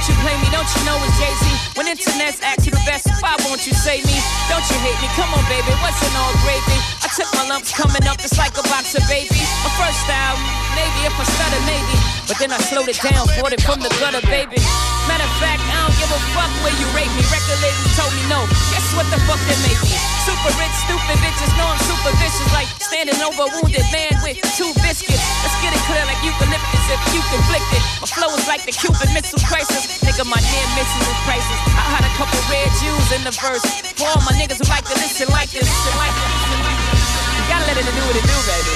don't 0.00 0.16
you 0.16 0.24
blame 0.24 0.40
me, 0.40 0.48
don't 0.48 0.64
you 0.64 0.80
know 0.88 0.96
it's 1.04 1.12
Jay-Z? 1.20 1.76
When 1.76 1.84
internet's 1.84 2.40
ask 2.40 2.64
you 2.64 2.72
the 2.72 2.80
best, 2.88 3.04
why 3.20 3.36
won't 3.44 3.68
you 3.68 3.76
say 3.76 4.00
me? 4.00 4.16
Don't 4.48 4.64
you 4.72 4.80
hate 4.80 4.96
me? 4.96 5.12
Come 5.12 5.28
on, 5.36 5.44
baby, 5.44 5.76
what's 5.84 6.00
in 6.00 6.08
all 6.16 6.32
gravy? 6.40 6.80
I 7.04 7.12
took 7.12 7.28
my 7.36 7.44
lumps 7.44 7.68
coming 7.68 8.08
up 8.08 8.16
just 8.16 8.40
like 8.40 8.56
a 8.56 8.64
box 8.72 8.96
of 8.96 9.04
baby. 9.12 9.44
My 9.60 9.68
first 9.76 10.00
album, 10.08 10.40
maybe 10.72 11.04
if 11.04 11.12
I 11.12 11.24
stutter, 11.28 11.60
maybe. 11.68 11.96
But 12.24 12.40
then 12.40 12.48
I 12.48 12.56
slowed 12.64 12.88
it 12.88 12.96
down, 12.96 13.28
bought 13.36 13.52
it 13.52 13.60
from 13.60 13.84
the 13.84 13.92
gutter, 14.00 14.24
baby. 14.24 14.56
Matter 15.04 15.28
of 15.28 15.36
fact, 15.36 15.60
I 15.68 15.84
don't 15.84 15.96
give 16.00 16.08
a 16.16 16.20
fuck 16.32 16.52
where 16.64 16.72
you 16.80 16.88
rate 16.96 17.12
me. 17.12 17.20
Record 17.28 17.60
labels 17.60 17.92
told 17.92 18.12
me 18.16 18.24
no. 18.32 18.40
Guess 18.72 18.96
what 18.96 19.04
the 19.12 19.20
fuck 19.28 19.42
they 19.52 19.58
made 19.68 19.80
me? 19.84 20.00
Super 20.24 20.52
rich, 20.56 20.76
stupid 20.80 21.18
bitches 21.20 21.52
know 21.60 21.68
I'm 21.68 21.80
super 21.84 22.12
vicious, 22.16 22.48
like 22.56 22.72
standing 22.80 23.20
over 23.20 23.44
a 23.44 23.52
wounded 23.52 23.84
man 23.92 24.16
with 24.24 24.40
two 24.56 24.72
biscuits. 24.80 25.20
Let's 25.60 25.76
get 25.76 25.76
it 25.76 25.84
clear 25.92 26.04
like 26.08 26.16
eucalyptus 26.24 26.88
if 26.88 26.96
you 27.12 27.20
conflicted. 27.28 27.84
My 28.00 28.08
flow 28.08 28.32
is 28.32 28.48
like 28.48 28.64
the 28.64 28.72
Cuban 28.72 29.12
Missile 29.12 29.44
Crisis. 29.44 30.00
Nigga, 30.00 30.24
my 30.24 30.40
near 30.40 30.66
misses 30.72 31.04
is 31.04 31.20
prices. 31.28 31.60
I 31.76 31.84
had 31.84 32.00
a 32.00 32.08
couple 32.16 32.40
red 32.48 32.64
Jews 32.80 33.12
in 33.12 33.20
the 33.28 33.34
verse. 33.36 33.60
For 33.92 34.08
all 34.08 34.24
my 34.24 34.32
niggas 34.40 34.56
who 34.56 34.64
like 34.72 34.88
to 34.88 34.96
listen 34.96 35.28
like 35.28 35.52
this, 35.52 35.68
listen 35.68 36.00
like 36.00 36.16
this. 36.16 36.32
You 36.48 37.44
gotta 37.52 37.68
let 37.68 37.76
it 37.76 37.84
do 37.84 37.92
what 37.92 38.16
it 38.16 38.24
do, 38.24 38.40
baby. 38.48 38.72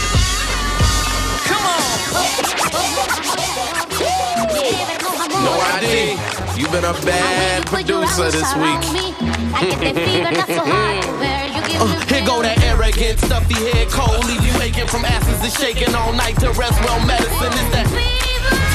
Come 1.48 1.64
on. 1.64 1.88
No 5.40 5.56
ID. 5.80 6.20
You 6.60 6.68
been 6.68 6.84
a 6.84 6.92
bad 7.00 7.64
producer 7.64 8.28
this 8.28 8.52
week. 8.60 8.84
Uh, 9.56 9.64
here 12.12 12.24
go 12.28 12.44
that 12.44 12.63
arrogant, 12.84 13.18
stuffy 13.20 13.54
head 13.72 13.88
cold, 13.88 14.24
leave 14.26 14.44
you 14.44 14.52
aching 14.60 14.86
from 14.86 15.04
asses 15.04 15.40
and 15.40 15.52
shaking 15.56 15.94
all 15.94 16.12
night 16.12 16.36
to 16.40 16.52
rest 16.52 16.76
well 16.84 17.00
medicine. 17.06 17.52
Is 17.56 17.68
that 17.72 17.88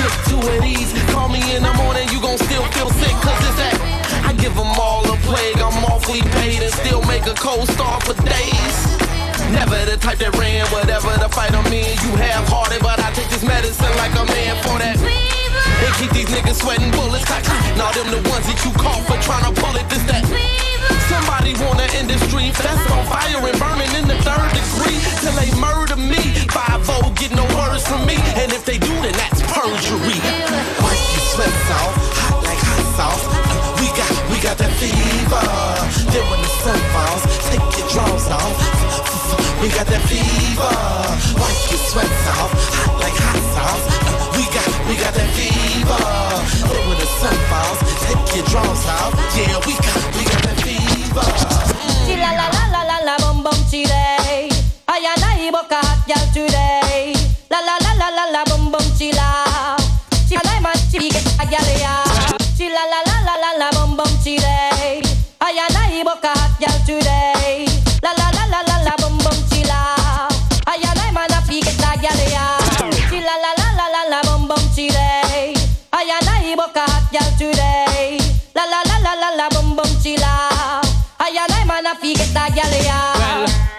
took 0.02 0.16
two 0.26 0.42
of 0.42 0.62
these? 0.62 0.90
Call 1.14 1.30
me 1.30 1.42
in 1.56 1.62
the 1.62 1.74
morning, 1.78 2.10
you 2.10 2.20
gon' 2.22 2.38
still 2.38 2.66
feel 2.74 2.90
sick, 2.90 3.14
cause 3.22 3.38
it's 3.46 3.58
that 3.62 3.78
I 4.26 4.34
give 4.34 4.56
them 4.56 4.74
all 4.82 5.06
a 5.06 5.18
plague, 5.30 5.62
I'm 5.62 5.78
awfully 5.86 6.22
paid 6.42 6.62
and 6.62 6.74
still 6.82 7.06
make 7.06 7.26
a 7.30 7.36
cold 7.38 7.70
star 7.70 8.02
for 8.02 8.18
days. 8.26 8.78
Never 9.54 9.78
the 9.86 9.98
type 9.98 10.18
that 10.20 10.34
ran, 10.38 10.66
whatever 10.74 11.10
the 11.18 11.30
fight 11.30 11.54
I'm 11.54 11.66
in. 11.74 11.90
You 12.06 12.14
have 12.22 12.46
hearted, 12.50 12.82
but 12.82 13.02
I 13.02 13.10
take 13.14 13.30
this 13.30 13.44
medicine 13.44 13.94
like 13.98 14.14
a 14.14 14.26
man 14.26 14.54
for 14.62 14.78
that. 14.78 14.98
They 14.98 15.92
keep 15.98 16.12
these 16.14 16.30
niggas 16.30 16.62
sweating 16.62 16.92
bullets. 16.92 17.26
Like, 17.30 17.46
now 17.74 17.90
them 17.94 18.14
the 18.14 18.22
ones 18.30 18.46
that 18.46 18.62
you 18.62 18.72
call 18.78 19.02
for 19.10 19.18
trying 19.26 19.50
to 19.50 19.54
pull 19.60 19.74
it. 19.74 19.90
This 19.90 20.04
that. 20.06 20.69
Somebody 21.10 21.54
want 21.66 21.82
an 21.82 21.90
industry 21.98 22.54
that's 22.54 22.86
on 22.94 23.02
fire 23.10 23.42
and 23.42 23.58
burning 23.58 23.94
in 23.98 24.06
the 24.06 24.18
third 24.22 24.50
degree 24.54 25.00
till 25.26 25.34
they 25.34 25.50
murder 25.58 25.98
me. 25.98 26.22
5 26.54 26.86
get 27.18 27.34
no 27.34 27.44
words 27.58 27.84
from 27.88 28.06
me, 28.06 28.16
and 28.38 28.54
if 28.54 28.64
they 28.64 28.78
do, 28.78 28.94
then 29.02 29.14
that's 29.18 29.42
perjury. 29.42 30.20
Wipe 30.86 31.04
your 31.12 31.26
sweats 31.34 31.70
off, 31.82 31.94
hot 32.30 32.44
like 32.46 32.62
hot 32.62 32.86
sauce. 32.94 33.26
We 33.82 33.88
got, 33.98 34.14
we 34.30 34.38
got 34.38 34.58
that 34.62 34.74
fever. 34.78 35.46
Then 36.14 36.24
when 36.30 36.42
the 36.46 36.54
sun 36.62 36.80
falls, 36.94 37.24
take 37.50 37.66
your 37.74 37.88
drawers 37.90 38.28
off. 38.30 38.56
We 39.62 39.68
got 39.74 39.88
that 39.90 40.04
fever. 40.06 40.76
Wipe 41.42 41.62
your 41.74 41.82
sweats 41.90 42.26
off, 42.38 42.54
hot 42.54 43.02
like 43.02 43.18
hot 43.18 43.42
sauce. 43.58 43.86
We 44.38 44.46
got, 44.54 44.70
we 44.88 44.94
got 44.96 45.14
that 45.18 45.30
fever. 45.34 46.06
Then 46.70 46.82
when 46.88 46.98
the 47.02 47.10
sun 47.20 47.36
falls, 47.50 47.80
take 48.06 48.24
your 48.38 48.46
drawers 48.48 48.86
off. 48.86 49.12
Yeah, 49.36 49.58
we 49.68 49.79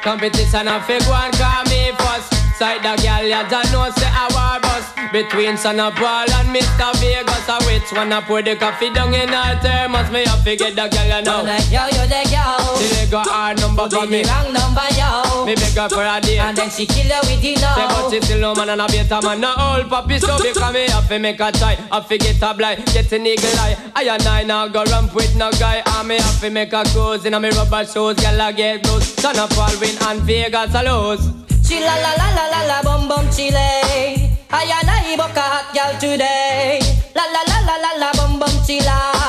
competition 0.02 0.68
a 0.68 0.80
fig 0.82 1.02
one 1.08 1.30
call 1.32 1.64
me 1.64 1.92
first. 1.98 2.32
Side 2.56 2.82
the 2.82 2.96
girl 3.02 3.24
ya 3.26 3.48
don't 3.48 3.70
know 3.72 3.90
say 3.90 4.08
a 4.08 4.26
war 4.34 4.60
bus 4.60 4.99
Between 5.12 5.56
Sean 5.58 5.76
Paul 5.98 6.30
and 6.30 6.54
Mr. 6.54 6.94
Vegas. 7.00 7.48
A 7.48 7.58
which 7.66 7.90
one 7.92 8.12
a 8.12 8.22
pour 8.22 8.42
the 8.42 8.54
coffee 8.54 8.92
down 8.94 9.12
in 9.12 9.28
her 9.28 9.58
thermos 9.60 10.08
Me 10.12 10.22
have 10.24 10.44
to 10.44 10.54
get 10.54 10.76
the 10.76 10.86
girl 10.86 11.18
you 11.18 11.22
know. 11.24 11.42
Yo, 11.66 11.82
yo, 11.90 12.06
the 12.06 12.22
girl. 12.30 12.78
She 12.78 12.94
leg 12.94 13.10
got 13.10 13.26
hard 13.26 13.60
number 13.60 13.88
for 13.90 14.02
Give 14.06 14.10
me 14.10 14.22
me. 14.22 14.28
wrong 14.30 14.52
number, 14.52 14.86
yo. 14.94 15.44
Me 15.44 15.54
beg 15.56 15.74
her 15.74 15.88
for 15.88 16.04
a 16.06 16.20
date. 16.20 16.38
And 16.38 16.56
then 16.56 16.70
she 16.70 16.86
kill 16.86 17.10
her 17.10 17.20
with 17.26 17.42
the 17.42 17.56
Say 17.56 17.86
but 17.90 18.02
no. 18.02 18.10
she 18.10 18.20
still 18.22 18.38
no 18.40 18.54
man 18.54 18.68
and 18.70 18.80
a 18.80 18.86
better 18.86 19.20
man. 19.26 19.40
No 19.40 19.50
old 19.58 19.90
puppy 19.90 20.18
so 20.20 20.38
because 20.38 20.72
me 20.72 20.86
have 20.88 21.08
to 21.08 21.18
make 21.18 21.40
a 21.40 21.50
try. 21.50 21.74
Have 21.90 22.06
to 22.08 22.16
get 22.16 22.40
a 22.42 22.54
blind, 22.54 22.86
get 22.94 23.10
an 23.10 23.26
eagle 23.26 23.58
eye. 23.58 23.76
I 23.96 24.04
and 24.04 24.22
I 24.26 24.44
now 24.44 24.68
go 24.68 24.84
ramp 24.84 25.12
with 25.14 25.34
no 25.34 25.50
guy. 25.58 25.82
And 25.84 26.06
me 26.06 26.18
have 26.18 26.40
to 26.40 26.50
make 26.50 26.72
a 26.72 26.84
cruise 26.84 27.24
in 27.26 27.34
a 27.34 27.40
me 27.40 27.50
rubber 27.50 27.84
shoes. 27.84 28.14
Girl 28.14 28.40
I 28.40 28.52
get 28.52 28.84
blues 28.84 29.10
Sean 29.18 29.34
Paul 29.34 29.74
win 29.80 29.96
and 30.06 30.20
Vegas 30.22 30.72
a 30.74 30.82
lose. 30.86 31.26
Chila 31.66 31.94
la 31.98 32.12
la 32.14 32.28
la 32.30 32.46
la 32.46 32.60
la 32.70 32.82
bum 32.82 33.08
bum 33.08 33.26
chile. 33.34 34.29
I 34.52 34.64
and 34.64 34.90
I 34.90 35.16
book 35.16 35.36
a 35.36 35.40
hot 35.40 35.74
girl 35.74 35.94
today. 36.00 36.80
La 37.14 37.24
la 37.24 37.42
la 37.46 37.58
la 37.66 37.76
la 37.76 37.90
la 37.98 38.12
bum 38.18 38.38
bum 38.40 38.54
chila. 38.66 39.19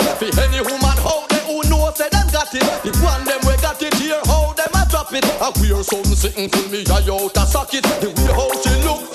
For 0.00 0.40
any 0.40 0.60
woman 0.62 0.96
how 1.04 1.26
they 1.28 1.42
who 1.44 1.68
know 1.68 1.92
say 1.94 2.08
them 2.08 2.26
got 2.32 2.54
it. 2.54 2.62
The 2.82 2.96
one 3.04 3.24
them 3.24 3.40
we 3.44 3.56
got 3.60 3.82
it 3.82 3.94
here 3.94 4.20
how 4.24 4.54
them 4.54 4.72
a 4.72 4.88
drop 4.88 5.12
it. 5.12 5.24
I 5.40 5.52
wear 5.60 5.82
something 5.82 6.16
sitting 6.16 6.48
pull 6.48 6.68
me 6.70 6.84
eye 6.88 7.04
out 7.12 7.36
a 7.36 7.46
socket. 7.46 7.84
The 8.00 8.08
way 8.08 8.32
how 8.32 8.48
she 8.62 8.72
look 8.88 9.11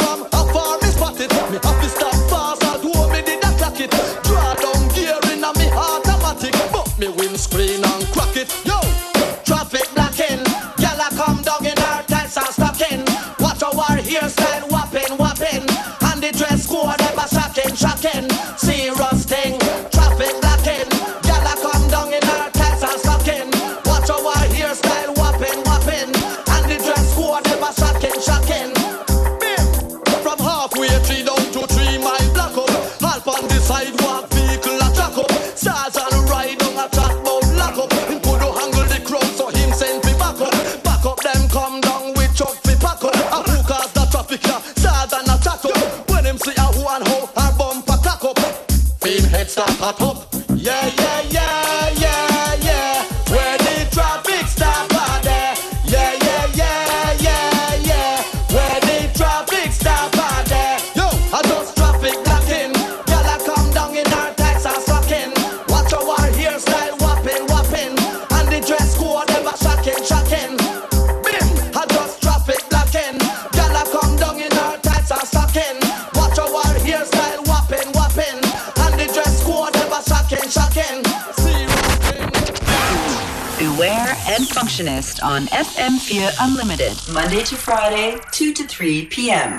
Functionist 84.67 85.23
on 85.23 85.45
FM4 85.45 86.35
Unlimited, 86.41 86.97
Monday 87.13 87.41
to 87.45 87.55
Friday, 87.55 88.19
2 88.33 88.53
to 88.53 88.67
3 88.67 89.05
p.m. 89.05 89.51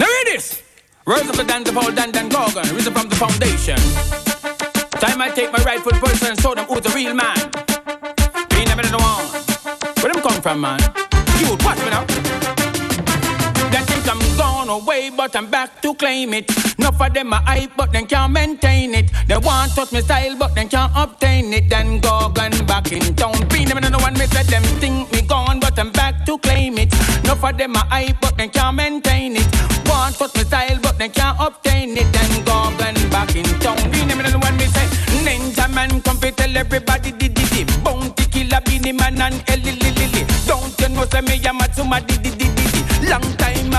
Now 0.00 0.06
read 0.06 0.26
this. 0.26 0.60
Rise 1.06 1.28
up 1.28 1.36
the 1.36 1.44
Dan, 1.44 1.62
the 1.62 1.72
Paul, 1.72 1.92
Dan, 1.92 2.10
Gorgon, 2.28 2.74
risen 2.74 2.92
from 2.92 3.08
the 3.08 3.14
foundation. 3.14 3.76
Time 4.98 5.22
I 5.22 5.30
take 5.32 5.52
my 5.52 5.62
rightful 5.62 5.92
person 5.92 6.30
and 6.30 6.40
show 6.40 6.56
them 6.56 6.64
who's 6.64 6.80
the 6.80 6.90
real 6.90 7.14
man. 7.14 7.38
We 8.50 8.64
never 8.64 8.82
know 8.90 8.98
one. 8.98 9.26
Where 10.02 10.12
them 10.12 10.22
come 10.22 10.42
from, 10.42 10.60
man? 10.60 10.80
You 11.38 11.56
watch 11.64 11.78
me 11.78 11.90
now. 11.90 12.31
That 14.02 14.16
I'm 14.16 14.36
gone 14.36 14.68
away, 14.68 15.10
but 15.10 15.36
I'm 15.36 15.48
back 15.48 15.80
to 15.82 15.94
claim 15.94 16.34
it. 16.34 16.50
Enough 16.78 17.00
of 17.00 17.14
them 17.14 17.32
are 17.32 17.42
hype, 17.42 17.70
but 17.76 17.92
then 17.92 18.06
can't 18.06 18.32
maintain 18.32 18.94
it. 18.94 19.10
They 19.28 19.36
want 19.36 19.74
touch 19.74 19.92
me 19.92 20.00
style, 20.00 20.36
but 20.36 20.54
then 20.54 20.68
can't 20.68 20.92
obtain 20.96 21.52
it. 21.52 21.68
Then 21.68 22.00
Gorgon 22.00 22.50
back 22.66 22.90
in 22.90 23.14
town. 23.14 23.34
Be 23.48 23.64
never 23.64 23.80
know 23.80 23.98
one, 23.98 24.14
me 24.14 24.26
said 24.26 24.46
them 24.46 24.62
think 24.80 25.12
me 25.12 25.22
gone, 25.22 25.60
but 25.60 25.78
I'm 25.78 25.92
back 25.92 26.26
to 26.26 26.38
claim 26.38 26.78
it. 26.78 26.92
Enough 27.24 27.44
of 27.44 27.56
them 27.56 27.76
are 27.76 27.86
hype, 27.86 28.20
but 28.20 28.36
then 28.36 28.50
can't 28.50 28.76
maintain 28.76 29.36
it. 29.36 29.46
Want 29.86 30.16
touch 30.16 30.34
me 30.34 30.44
style, 30.44 30.78
but 30.82 30.98
then 30.98 31.10
can't 31.10 31.38
obtain 31.38 31.96
it. 31.96 32.12
Then 32.12 32.44
Gorgon 32.44 32.94
back 33.10 33.36
in 33.36 33.44
town. 33.60 33.78
Be 33.90 34.04
never 34.04 34.22
know 34.24 34.38
one, 34.38 34.56
me 34.56 34.66
say 34.66 34.86
Ninjaman 35.22 36.02
come 36.04 36.16
fi 36.16 36.30
tell 36.30 36.56
everybody 36.56 37.12
di 37.12 37.28
di 37.28 37.44
di. 37.44 37.64
Bounty 37.84 38.24
killer, 38.26 38.60
Beenie 38.64 38.92
man 38.92 39.20
and 39.20 39.44
Ellie 39.48 39.78
Lily. 39.78 40.26
Don't 40.46 40.80
you 40.80 40.88
know 40.88 41.04
say 41.06 41.20
me 41.20 41.38
a 41.44 41.52
mad 41.52 41.74
somebody 41.74 42.16
di 42.18 42.30
di 42.30 42.41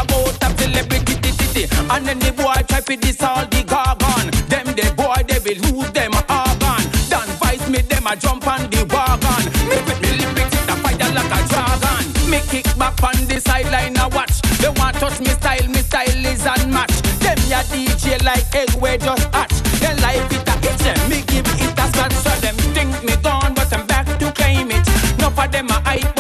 ago, 0.04 0.32
top 0.40 0.58
celebrity. 0.60 1.68
And 1.90 2.06
then 2.06 2.20
the 2.20 2.32
boy 2.32 2.54
try 2.68 2.82
to 2.82 2.96
diss 2.98 3.22
all 3.22 3.46
the 3.48 3.64
Gorgon. 3.64 4.28
Them 4.50 4.68
the 4.76 4.92
boy 4.96 5.22
they 5.28 5.40
will 5.40 5.60
lose 5.70 5.92
them 5.92 6.14
organ. 6.30 6.84
Dan 7.10 7.30
vice 7.40 7.68
me 7.70 7.80
them 7.82 8.08
a 8.08 8.16
jump 8.16 8.48
on 8.48 8.62
the 8.70 8.84
wagon. 8.90 9.44
Me 9.70 9.78
with 9.86 10.00
me 10.02 10.12
lyrics 10.20 10.58
the 10.66 10.76
fire 10.82 11.12
like 11.14 11.34
a 11.34 11.40
dragon. 11.48 12.04
Me 12.30 12.40
kick 12.50 12.68
back 12.78 12.98
on 13.04 13.16
the 13.28 13.40
sideline 13.40 13.98
a 13.98 14.10
watch. 14.10 14.42
They 14.60 14.70
want 14.70 14.98
touch 14.98 15.20
me 15.20 15.32
style, 15.38 15.68
me 15.68 15.82
style 15.86 16.26
is 16.26 16.46
unmatched. 16.46 17.04
Them 17.22 17.40
ya 17.48 17.62
DJ 17.70 18.24
like 18.24 18.50
egg 18.56 18.74
we 18.82 18.98
just 18.98 19.30
hatch. 19.34 19.54
They 19.80 19.94
like 20.02 20.32
it 20.34 20.48
a 20.48 20.56
hit 20.64 20.78
them, 20.82 21.00
me 21.10 21.22
give 21.30 21.48
it 21.48 21.80
a 21.80 21.86
scratch. 21.94 22.18
So 22.26 22.32
them 22.42 22.56
think 22.74 22.92
me 23.04 23.16
gone, 23.22 23.54
but 23.54 23.72
I'm 23.72 23.86
back 23.86 24.08
to 24.20 24.32
claim 24.32 24.72
it. 24.72 24.86
No 25.20 25.30
for 25.30 25.48
them 25.48 25.70
a 25.70 25.78
hype, 25.86 26.13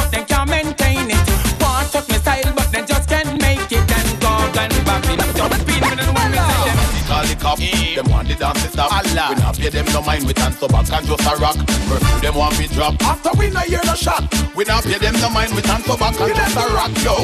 them 8.03 8.13
want 8.13 8.27
the 8.27 8.35
dance 8.35 8.61
to 8.63 8.69
stop. 8.69 8.91
Allah. 8.91 9.35
We 9.35 9.41
not 9.41 9.57
pay 9.57 9.69
them 9.69 9.85
no 9.93 10.01
mind, 10.01 10.25
we 10.25 10.33
dance 10.33 10.57
so 10.59 10.67
back 10.67 10.91
and 10.91 11.05
just 11.07 11.23
a 11.23 11.35
rock. 11.37 11.57
Curfew 11.57 12.21
them 12.21 12.35
want 12.35 12.59
me 12.59 12.67
drop. 12.67 13.01
After 13.03 13.31
we 13.37 13.49
not 13.49 13.65
hear 13.65 13.81
the 13.83 13.95
shot, 13.95 14.23
we 14.55 14.63
not 14.65 14.83
pay 14.83 14.97
them 14.97 15.15
no 15.19 15.29
mind, 15.29 15.53
we 15.55 15.61
dance 15.61 15.85
so 15.85 15.97
back 15.97 16.19
and 16.19 16.35
just 16.35 16.57
a 16.57 16.65
rock. 16.73 16.91
Yo, 17.03 17.15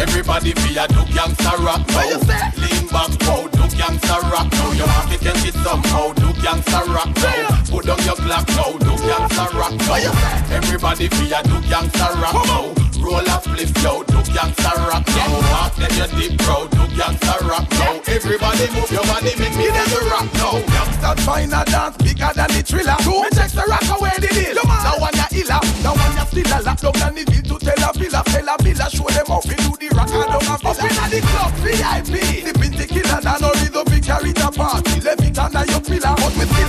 everybody 0.00 0.52
be 0.54 0.76
a 0.76 0.86
do 0.88 1.02
gangsta 1.12 1.52
rock. 1.64 1.86
Now. 1.88 2.08
Lean 2.60 2.86
back, 2.88 3.12
wow, 3.26 3.46
do 3.48 3.64
gangsta 3.76 4.16
rock. 4.30 4.48
Now 4.52 4.72
you 4.72 4.86
want 4.86 5.12
to 5.12 5.18
get 5.18 5.36
it 5.44 5.54
somehow, 5.54 6.12
do 6.12 6.28
gangsta 6.40 6.80
rock. 6.92 7.10
Now 7.16 7.62
put 7.70 7.86
down 7.86 8.00
your 8.04 8.16
Glock, 8.16 8.48
now 8.56 8.72
do 8.78 8.92
gangsta 9.02 9.52
rock. 9.54 9.74
Now 9.88 10.56
everybody 10.56 11.08
be 11.08 11.32
a 11.32 11.42
do 11.42 11.56
gangsta 11.68 12.20
rock. 12.20 12.46
Now 12.46 12.81
roll 13.02 13.26
a 13.26 13.36
flip, 13.42 13.70
yo, 13.82 14.02
do 14.04 14.18
gangsta 14.30 14.72
rock. 14.88 15.04
Now 15.06 15.34
walk 15.50 15.74
then 15.76 15.92
you 15.98 16.08
deep, 16.16 16.38
bro, 16.38 16.66
do 16.70 16.84
gangsta 16.94 17.34
rock. 17.48 17.66
Now 17.76 18.00
everybody 18.06 18.66
move 18.72 18.90
your 18.90 19.04
body, 19.04 19.32
make 19.36 19.56
me 19.58 19.68
then 19.68 19.88
the 19.90 20.00
rock. 20.08 20.28
Now 20.38 20.62
gangsta 20.70 21.10
find 21.26 21.52
a 21.52 21.64
dance 21.66 21.96
bigger 21.98 22.30
than 22.34 22.50
the 22.54 22.62
thriller. 22.62 22.96
Two, 23.02 23.22
me 23.22 23.28
text 23.34 23.54
the 23.58 23.64
rock 23.66 23.86
away 23.98 24.14
the 24.22 24.30
deal. 24.30 24.58
Now 24.62 24.96
one 25.02 25.16
ya 25.18 25.26
illa, 25.34 25.58
now 25.82 25.94
one 25.98 26.14
ya 26.16 26.24
still 26.30 26.46
a 26.46 26.58
lock 26.62 26.78
down 26.78 27.02
on 27.02 27.14
the 27.14 27.24
bill 27.26 27.44
to 27.50 27.56
tell 27.58 27.82
a 27.82 27.90
villa, 27.98 28.22
tell 28.24 28.48
a 28.48 28.54
villa, 28.62 28.86
show 28.88 29.08
them 29.10 29.26
how 29.26 29.42
we 29.44 29.54
do 29.58 29.72
the 29.76 29.88
rock 29.98 30.10
and 30.14 30.30
down 30.30 30.46
a 30.46 30.56
villa. 30.56 30.70
Up 30.72 30.80
inna 30.80 31.04
the 31.10 31.20
club, 31.26 31.52
VIP, 31.60 32.14
the 32.46 32.52
pinty 32.54 32.86
killer, 32.88 33.20
now 33.20 33.36
no 33.42 33.50
rhythm 33.60 33.84
we 33.90 33.98
carry 34.00 34.32
the 34.32 34.48
party. 34.54 35.00
Left 35.02 35.20
it 35.20 35.38
under 35.38 35.64
your 35.66 35.81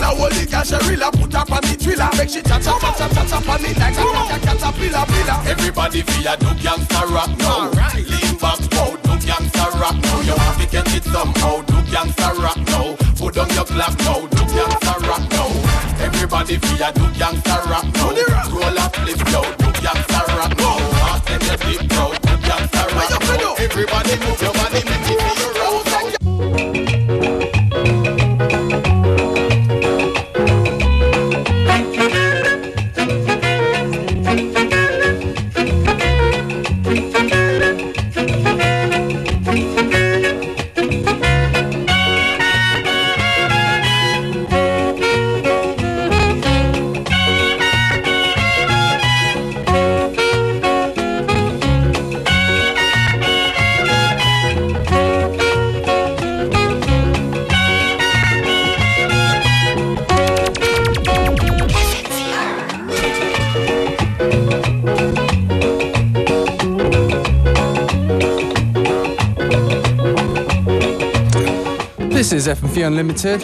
a 0.04 0.46
cash, 0.46 0.72
a 0.72 0.78
put 1.12 1.36
up 1.36 1.52
on 1.52 1.62
the 1.62 1.76
thriller. 1.80 2.10
Make 2.18 2.30
she 2.30 2.42
cha 2.42 2.60
cha 2.60 2.78
cha 2.80 2.92
cha 2.94 3.08
cha 3.08 3.24
cha 3.26 3.38
on 3.52 3.64
it 3.64 3.78
like 3.78 3.96
a 3.96 4.04
cat 4.04 4.42
caterpillar 4.42 5.06
pillar. 5.08 5.40
Everybody 5.48 6.02
feel 6.02 6.28
a 6.28 6.38
do 6.38 6.52
gangsta 6.60 7.02
rock 7.14 7.32
now. 7.40 7.72
Lean 7.96 8.36
back, 8.38 8.60
wow, 8.74 8.96
do 9.04 9.14
gangsta 9.24 9.66
rock 9.80 9.98
now. 10.04 10.22
You 10.22 10.36
have 10.36 10.58
to 10.60 10.68
get 10.68 10.88
it 10.94 11.04
somehow, 11.04 11.62
do 11.62 11.78
gangsta 11.92 12.30
rock 12.42 12.58
now. 12.68 12.96
Put 13.18 13.38
on 13.38 13.50
your 13.56 13.66
Glock 13.66 13.96
now, 14.04 14.28
do 14.28 14.44
gangsta 14.52 14.94
rock 15.08 15.24
now. 15.32 15.50
Everybody 16.04 16.58
feel 16.58 16.84
a 16.84 16.92
do 16.94 17.06
gangsta 17.16 17.56
rock 17.70 17.88
now. 17.96 18.12
Roll 18.52 18.80
up, 18.80 18.96
flip, 18.96 19.20
yo, 19.32 19.42
do 19.58 19.70
gangsta 19.80 20.22
rock 20.36 20.54
now. 20.58 20.78
Walk 21.02 21.30
in 21.32 21.40
the 21.40 21.56
deep, 21.64 21.90
bro, 21.90 22.12
do 22.12 22.34
gangsta 22.44 22.84
rock 22.96 23.10
now. 23.40 23.56
Everybody 23.58 24.18
move 24.26 24.42
your 24.42 24.53
FM4 72.74 72.88
Unlimited. 72.88 73.42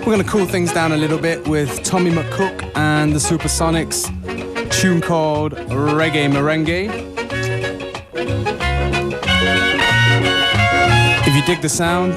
We're 0.00 0.06
going 0.06 0.22
to 0.22 0.28
cool 0.28 0.46
things 0.46 0.72
down 0.72 0.92
a 0.92 0.96
little 0.96 1.18
bit 1.18 1.46
with 1.46 1.82
Tommy 1.84 2.10
McCook 2.10 2.68
and 2.74 3.12
the 3.12 3.18
Supersonics, 3.18 4.08
tune 4.70 5.00
called 5.00 5.52
Reggae 5.52 6.30
Merengue. 6.30 6.90
If 11.26 11.34
you 11.34 11.42
dig 11.46 11.62
the 11.62 11.68
sound, 11.68 12.16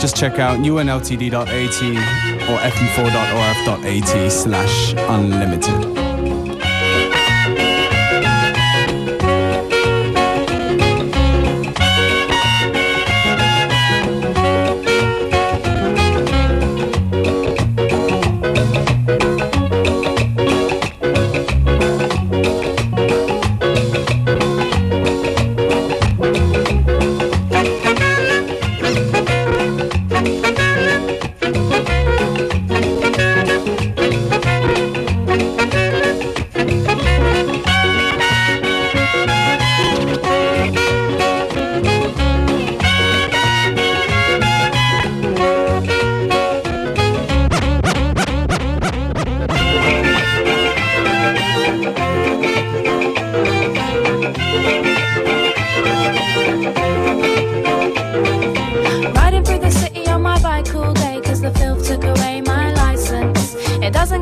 just 0.00 0.16
check 0.16 0.38
out 0.38 0.58
unltd.at 0.58 1.42
or 2.48 2.58
fm4.orf.at 2.58 4.32
slash 4.32 4.94
unlimited. 4.94 6.01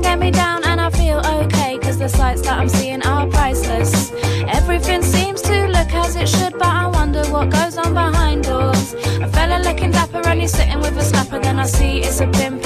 Doesn't 0.01 0.19
get 0.19 0.27
me 0.27 0.31
down, 0.31 0.65
and 0.65 0.81
I 0.81 0.89
feel 0.89 1.19
okay, 1.19 1.77
cause 1.77 1.99
the 1.99 2.09
sights 2.09 2.41
that 2.43 2.59
I'm 2.59 2.71
seeing 2.71 3.03
are 3.03 3.27
priceless. 3.27 4.11
Everything 4.49 5.03
seems 5.03 5.43
to 5.43 5.67
look 5.67 5.93
as 5.93 6.17
it 6.17 6.27
should, 6.27 6.55
but 6.55 6.69
I 6.69 6.87
wonder 6.87 7.23
what 7.27 7.51
goes 7.51 7.77
on 7.77 7.93
behind 7.93 8.45
doors. 8.45 8.95
A 8.95 9.29
fella 9.29 9.63
looking 9.63 9.91
dapper, 9.91 10.27
and 10.27 10.41
he's 10.41 10.53
sitting 10.53 10.79
with 10.79 10.97
a 10.97 11.05
slapper, 11.05 11.43
then 11.43 11.59
I 11.59 11.67
see 11.67 11.99
it's 11.99 12.21
a 12.21 12.27
pimp 12.29 12.65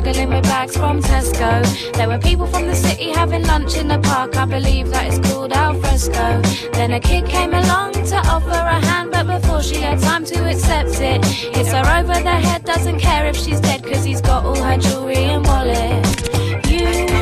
struggling 0.00 0.30
with 0.30 0.44
bags 0.44 0.76
from 0.76 1.02
Tesco. 1.02 1.92
There 1.92 2.08
were 2.08 2.18
people 2.18 2.46
from 2.46 2.66
the 2.66 2.74
city 2.74 3.10
having 3.10 3.44
lunch 3.44 3.76
in 3.76 3.88
the 3.88 3.98
park. 3.98 4.36
I 4.36 4.46
believe 4.46 4.88
that 4.90 5.06
it's 5.06 5.18
called 5.28 5.52
al 5.52 5.74
fresco. 5.74 6.40
Then 6.72 6.92
a 6.92 7.00
kid 7.00 7.26
came 7.26 7.52
along 7.52 7.92
to 7.92 8.16
offer 8.16 8.50
a 8.50 8.80
hand, 8.86 9.10
but 9.10 9.26
before 9.26 9.62
she 9.62 9.76
had 9.76 9.98
time 10.00 10.24
to 10.24 10.48
accept 10.48 11.00
it, 11.00 11.24
hits 11.24 11.72
her 11.72 11.84
over 11.98 12.14
the 12.14 12.36
head. 12.46 12.64
Doesn't 12.64 12.98
care 12.98 13.26
if 13.26 13.36
she's 13.36 13.60
dead, 13.60 13.82
cause 13.84 14.04
he's 14.04 14.22
got 14.22 14.44
all 14.44 14.62
her 14.62 14.78
jewelry 14.78 15.24
and 15.34 15.44
wallet. 15.44 16.06
You 16.70 17.19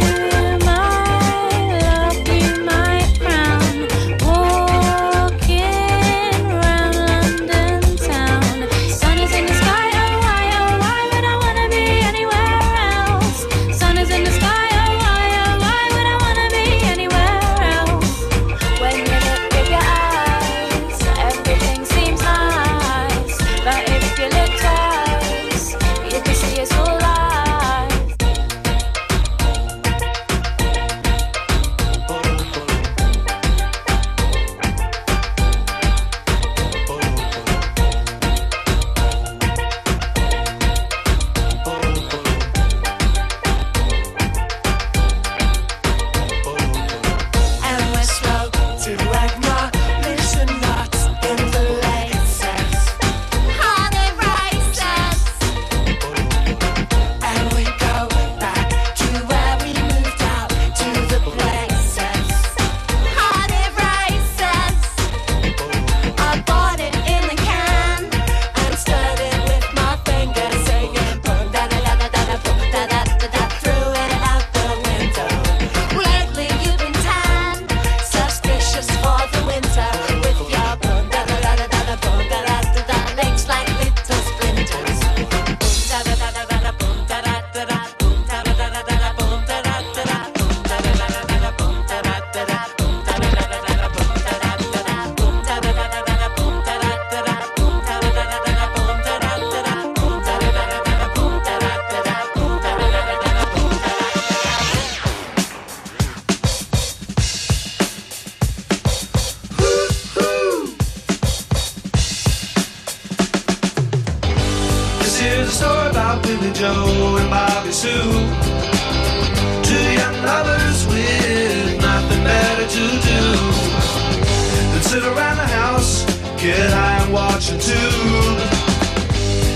watching 127.18 127.58
too. 127.58 127.90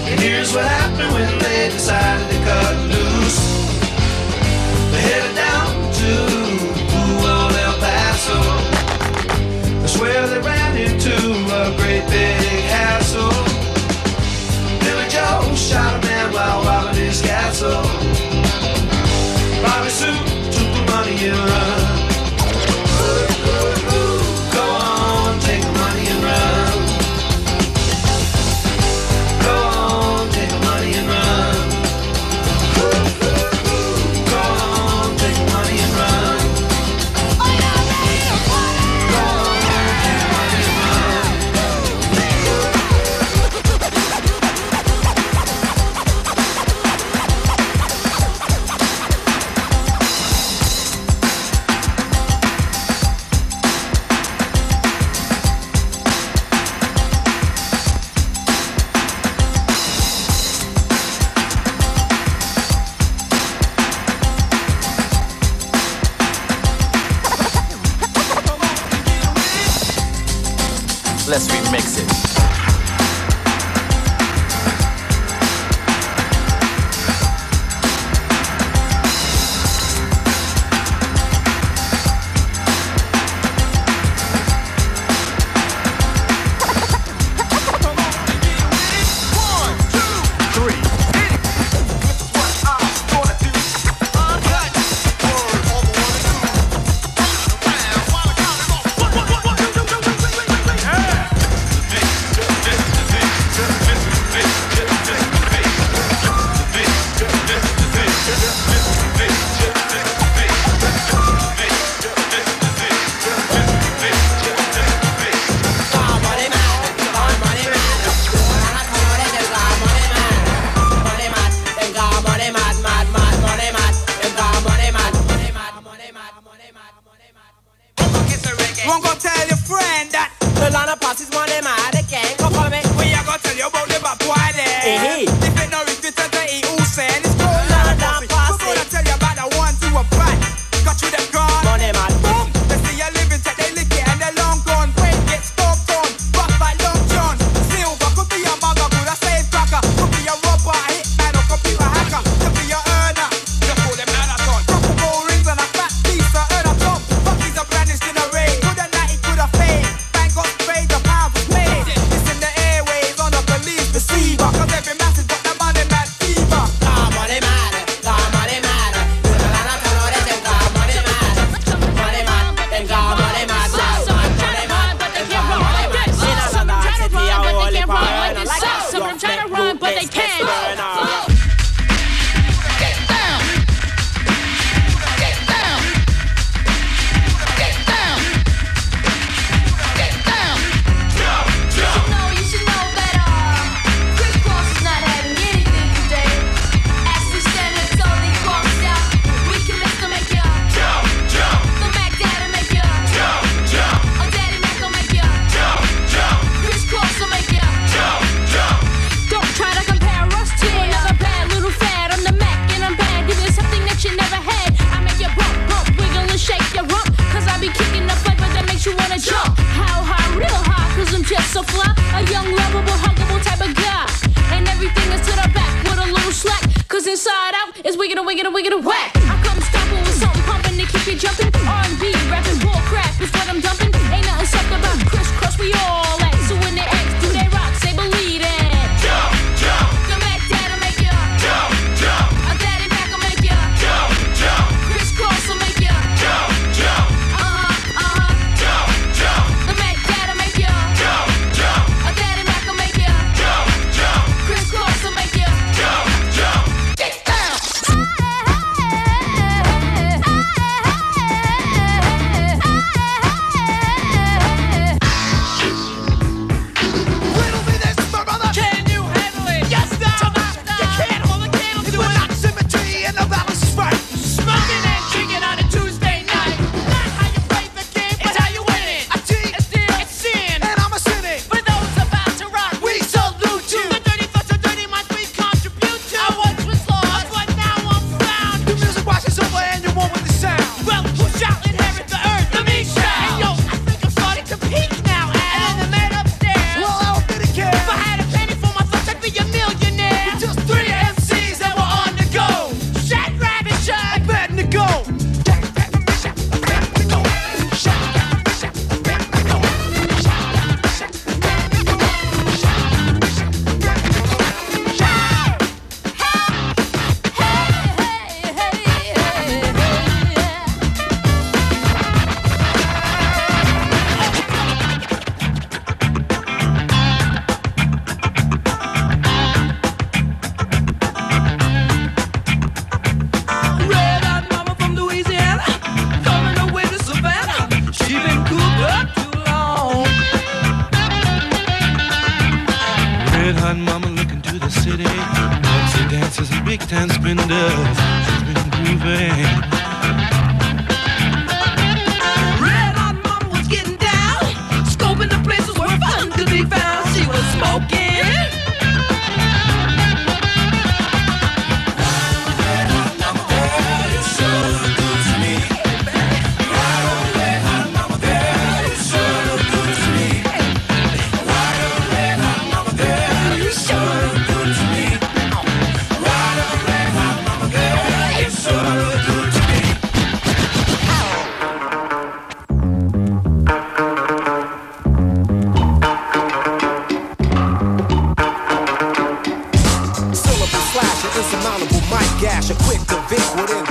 And 0.09 0.19
here's 0.21 0.53
what 0.53 0.65
happened 0.65 1.13
when 1.15 1.39
they 1.39 1.69
decided 1.71 2.27
to 2.33 2.39
cut 2.49 2.75
loose. 2.93 3.41
They 4.91 5.03
headed 5.09 5.37
down 5.37 5.71
to 6.01 6.42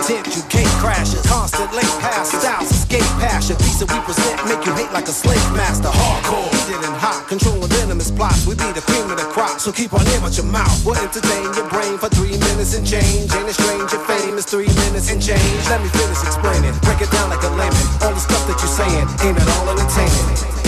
Intent, 0.02 0.34
you 0.34 0.41
can't 0.49 0.74
crash 0.82 1.14
it. 1.14 1.22
Constant 1.30 1.70
late 1.78 1.86
pass, 2.02 2.34
styles 2.34 2.72
escape 2.72 3.06
passion. 3.22 3.56
Piece 3.58 3.78
that 3.86 3.89
we 3.93 4.02
present, 4.02 4.34
make 4.49 4.66
you 4.66 4.74
hate 4.74 4.89
like 4.97 5.06
a 5.06 5.14
slave 5.14 5.38
master. 5.54 5.93
Hardcore, 5.93 6.49
heated 6.58 6.82
and 6.82 6.97
hot, 6.97 7.30
controlling 7.30 7.70
venomous 7.70 8.10
plots. 8.10 8.47
We 8.49 8.58
be 8.58 8.66
the 8.74 8.82
cream 8.82 9.06
of 9.14 9.22
the 9.22 9.30
crop, 9.30 9.62
so 9.62 9.72
keep 9.72 9.93
on 9.93 10.02
in 10.10 10.24
with 10.26 10.41
your 10.41 10.49
mouth. 10.49 10.74
We'll 10.82 10.97
entertain 10.97 11.54
your 11.54 11.70
brain 11.70 12.02
for 12.02 12.10
three 12.10 12.34
minutes 12.34 12.74
and 12.74 12.82
change. 12.82 13.30
Ain't 13.30 13.45
it 13.45 13.54
strange? 13.54 13.93
Your 13.93 14.02
fame 14.10 14.41
is 14.41 14.45
three 14.49 14.74
minutes 14.89 15.14
and 15.14 15.22
change. 15.22 15.62
Let 15.70 15.86
me 15.86 15.89
finish 15.93 16.18
explaining, 16.26 16.74
break 16.82 16.97
it 17.06 17.12
down 17.14 17.30
like 17.30 17.45
a 17.45 17.54
layman. 17.54 17.86
All 18.02 18.18
the 18.18 18.26
stuff 18.26 18.41
that 18.49 18.58
you're 18.58 18.74
saying 18.74 19.06
ain't 19.22 19.38
at 19.38 19.49
all 19.54 19.70
entertaining. 19.70 20.61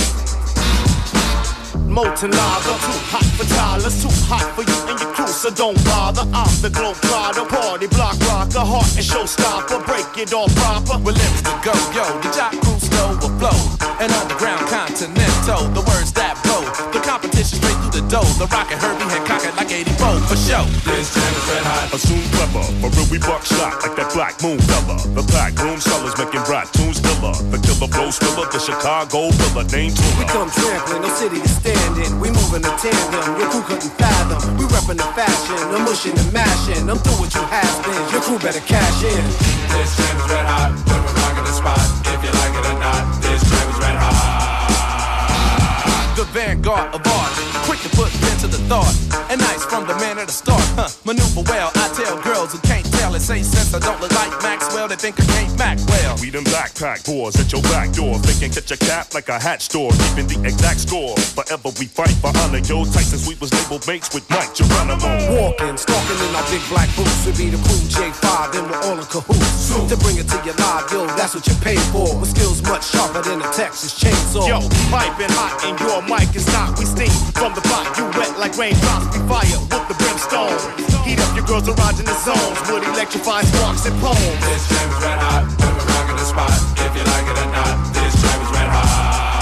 Molten 1.93 2.31
lava, 2.31 2.73
too 2.81 2.99
hot 3.13 3.25
for 3.37 3.45
toddlers, 3.53 4.01
too 4.01 4.09
hot 4.25 4.41
for 4.55 4.63
you 4.63 4.89
and 4.89 4.99
your 4.99 5.13
crew, 5.13 5.27
so 5.27 5.51
don't 5.51 5.77
bother. 5.85 6.25
I'm 6.33 6.49
the 6.63 6.71
globe 6.71 6.95
trotter, 7.05 7.45
party 7.45 7.85
block 7.85 8.17
rocker, 8.25 8.65
heart 8.65 8.89
and 8.97 9.05
showstopper, 9.05 9.85
break 9.85 10.09
it 10.17 10.33
all 10.33 10.49
proper. 10.57 10.97
Lyrics 10.97 11.43
to 11.43 11.53
go, 11.61 11.73
yo, 11.93 12.05
the 12.25 12.33
jock 12.33 12.53
crew 12.65 12.79
slow 12.79 13.13
flow. 13.37 13.72
An 14.01 14.09
underground 14.09 14.65
continental, 14.73 15.69
the 15.77 15.85
words 15.85 16.09
that 16.17 16.39
blow. 16.41 16.65
The 16.89 17.01
competition 17.05 17.61
straight 17.61 17.77
through 17.85 18.01
the 18.01 18.05
dough. 18.09 18.25
The 18.41 18.49
rocket 18.49 18.81
Herbie 18.81 19.05
had 19.05 19.21
cocked 19.29 19.45
like 19.53 19.69
84 19.69 20.17
for 20.25 20.37
show. 20.37 20.65
This 20.89 21.13
jam 21.13 21.29
is 21.29 21.45
red 21.45 21.65
hot. 21.67 21.93
Assume 21.93 22.25
clever, 22.33 22.65
for 22.81 22.89
real 22.89 23.07
we 23.13 23.19
buck 23.21 23.45
shot 23.45 23.77
like 23.85 23.93
that 23.99 24.09
black 24.13 24.41
moon 24.41 24.57
fella. 24.65 24.97
The 25.13 25.21
black 25.29 25.53
room 25.61 25.77
sellers 25.77 26.17
making 26.17 26.41
rap 26.49 26.73
tunes 26.73 26.97
killer. 26.97 27.37
The 27.53 27.59
killer 27.61 27.89
flow 27.91 28.09
spiller, 28.09 28.49
the 28.49 28.57
Chicago 28.57 29.29
villa 29.29 29.63
named 29.69 29.93
We 30.17 30.25
uh. 30.25 30.33
come 30.33 30.49
trampling, 30.49 31.05
no 31.05 31.09
city 31.13 31.37
to 31.37 31.51
stand 31.51 31.93
in. 32.01 32.17
We 32.17 32.33
moving 32.33 32.65
in 32.65 32.73
tandem, 32.81 33.37
your 33.37 33.49
crew 33.53 33.63
couldn't 33.69 33.93
fathom. 34.01 34.41
We 34.57 34.65
reppin' 34.73 34.97
the 34.97 35.09
fashion, 35.13 35.59
I'm 35.69 35.85
mushing 35.85 36.17
and 36.17 36.31
mashing. 36.33 36.89
I'm 36.89 36.97
through 36.97 37.21
with 37.21 37.33
you 37.37 37.45
has 37.45 37.75
been. 37.85 38.01
Your 38.09 38.21
crew 38.25 38.39
better 38.41 38.63
cash 38.65 39.05
in. 39.05 39.23
This 39.69 39.93
jam 40.01 40.17
is 40.17 40.25
red 40.33 40.47
hot. 40.49 40.73
When 40.89 40.97
we're 40.97 41.17
rocking 41.21 41.45
the 41.45 41.53
spot, 41.53 41.81
if 42.09 42.19
you 42.25 42.31
like 42.41 42.53
it 42.57 42.65
or 42.73 42.77
not, 42.81 43.02
vanguard 46.33 46.95
of 46.95 47.05
art, 47.05 47.31
quick 47.65 47.79
to 47.81 47.89
put 47.89 48.09
pen 48.11 48.37
to 48.39 48.47
the 48.47 48.57
thought. 48.67 48.93
And 49.29 49.39
nice 49.39 49.63
from 49.65 49.87
the 49.87 49.93
man 49.95 50.17
at 50.17 50.27
the 50.27 50.33
start, 50.33 50.63
huh? 50.73 50.89
Maneuver 51.05 51.43
well, 51.47 51.71
I 51.75 51.93
tell 51.93 52.19
girls 52.23 52.51
who 52.53 52.59
can't 52.59 52.92
tell 53.03 53.15
it 53.15 53.19
say 53.19 53.43
sense 53.43 53.73
I 53.73 53.79
don't 53.79 53.99
look 53.99 54.15
like 54.15 54.31
Maxwell, 54.41 54.87
they 54.87 54.95
think 54.95 55.19
I 55.19 55.25
can't 55.25 55.43
Mac 55.57 55.77
well. 55.87 56.15
We 56.21 56.29
them 56.29 56.43
backpack 56.45 57.05
boys 57.05 57.35
at 57.39 57.51
your 57.51 57.61
back 57.73 57.91
door. 57.93 58.17
Thinking 58.19 58.51
catch 58.51 58.71
a 58.71 58.77
cap 58.77 59.13
like 59.13 59.29
a 59.29 59.37
hat 59.37 59.61
store. 59.61 59.91
Keeping 59.91 60.27
the 60.27 60.39
exact 60.47 60.81
score. 60.81 61.15
Forever 61.37 61.69
we 61.79 61.85
fight 61.85 62.15
for 62.21 62.33
honor. 62.41 62.63
Yo, 62.63 62.85
tight 62.85 63.05
since 63.05 63.27
we 63.27 63.35
was 63.37 63.53
label 63.53 63.79
mates 63.85 64.13
with 64.13 64.25
Mike 64.29 64.53
Geronimo. 64.55 65.09
Walking, 65.35 65.77
stalking 65.77 66.19
in 66.19 66.31
our 66.35 66.45
big 66.49 66.63
black 66.69 66.89
boots. 66.95 67.25
We 67.25 67.31
be 67.37 67.47
the 67.53 67.61
crew 67.61 67.81
J5, 67.91 68.57
and 68.57 68.65
we're 68.69 68.83
all 68.87 68.97
in 68.97 69.07
cahoots. 69.07 69.73
To 69.73 69.97
bring 69.97 70.17
it 70.17 70.27
to 70.29 70.37
your 70.45 70.57
live, 70.57 70.89
yo, 70.91 71.05
that's 71.17 71.35
what 71.35 71.45
you 71.45 71.55
pay 71.61 71.77
for. 71.93 72.07
With 72.17 72.31
skills 72.33 72.61
much 72.63 72.85
sharper 72.89 73.21
than 73.21 73.41
a 73.41 73.49
Texas 73.53 73.93
chainsaw. 73.97 74.47
Yo, 74.47 74.59
piping 74.89 75.33
hot 75.37 75.53
and 75.65 75.75
your 75.81 76.01
mic 76.09 76.33
is 76.35 76.47
not. 76.53 76.77
We 76.79 76.85
steam 76.85 77.13
from 77.37 77.53
the 77.53 77.63
pot. 77.69 77.93
You 77.97 78.05
wet 78.17 78.37
like 78.39 78.57
raindrops. 78.57 79.13
We 79.13 79.19
fire 79.29 79.59
with 79.69 79.85
the 79.89 79.97
brimstone. 80.01 80.57
Heat 81.05 81.19
up 81.19 81.31
your 81.35 81.45
girls 81.45 81.67
erogenous 81.67 82.21
zones. 82.25 82.57
Would 82.71 82.92
electrify 82.93 83.41
sparks 83.41 83.85
and 83.85 83.95
poems. 83.99 84.19
This 84.45 84.69
jam 84.69 84.89
is 84.93 85.01
red 85.01 85.17
hot. 85.17 85.49
When 85.57 85.73
we're 85.73 85.89
rocking 85.97 86.17
the 86.17 86.27
spot, 86.29 86.53
if 86.77 86.93
you 86.93 87.03
like 87.09 87.25
it 87.25 87.37
or 87.41 87.49
not, 87.49 87.73
this 87.89 88.13
jam 88.21 88.37
is 88.37 88.51
red 88.53 88.69
hot. 88.69 89.33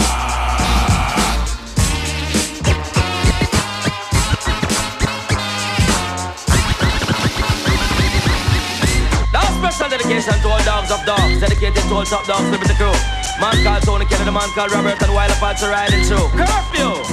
Now 9.35 9.47
special 9.59 9.89
dedication 9.91 10.35
to 10.39 10.47
all 10.47 10.63
dogs 10.63 10.91
of 10.91 11.03
dogs, 11.03 11.39
dedicated 11.43 11.83
to 11.83 11.93
all 11.93 12.07
top 12.07 12.23
dogs 12.25 12.47
living 12.47 12.71
the 12.71 12.77
crew. 12.79 12.95
Man 13.43 13.55
called 13.67 13.83
Tony 13.83 14.05
Kennedy, 14.07 14.31
man 14.31 14.47
called 14.55 14.71
Robert, 14.71 15.01
and 15.01 15.11
while 15.11 15.27
Apache 15.27 15.67
riding 15.67 16.03
through. 16.07 16.31
Curfew! 16.39 17.03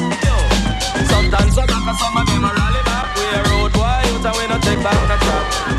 Sometimes 1.11 1.59
I 1.59 1.67
back, 1.67 1.83
and 1.83 1.99
some 1.99 2.15
of 2.15 2.27
them 2.31 2.45
a 2.47 2.51
rally 2.55 2.83
back. 2.87 3.11
We 3.17 3.27
a 3.27 3.43
road 3.51 3.73
boy, 3.73 4.07
youth 4.07 4.23
and 4.23 4.37
we 4.39 4.47
no 4.47 4.59
take 4.63 4.83
back 4.87 4.99
no 5.09 5.17
chat. 5.19 5.28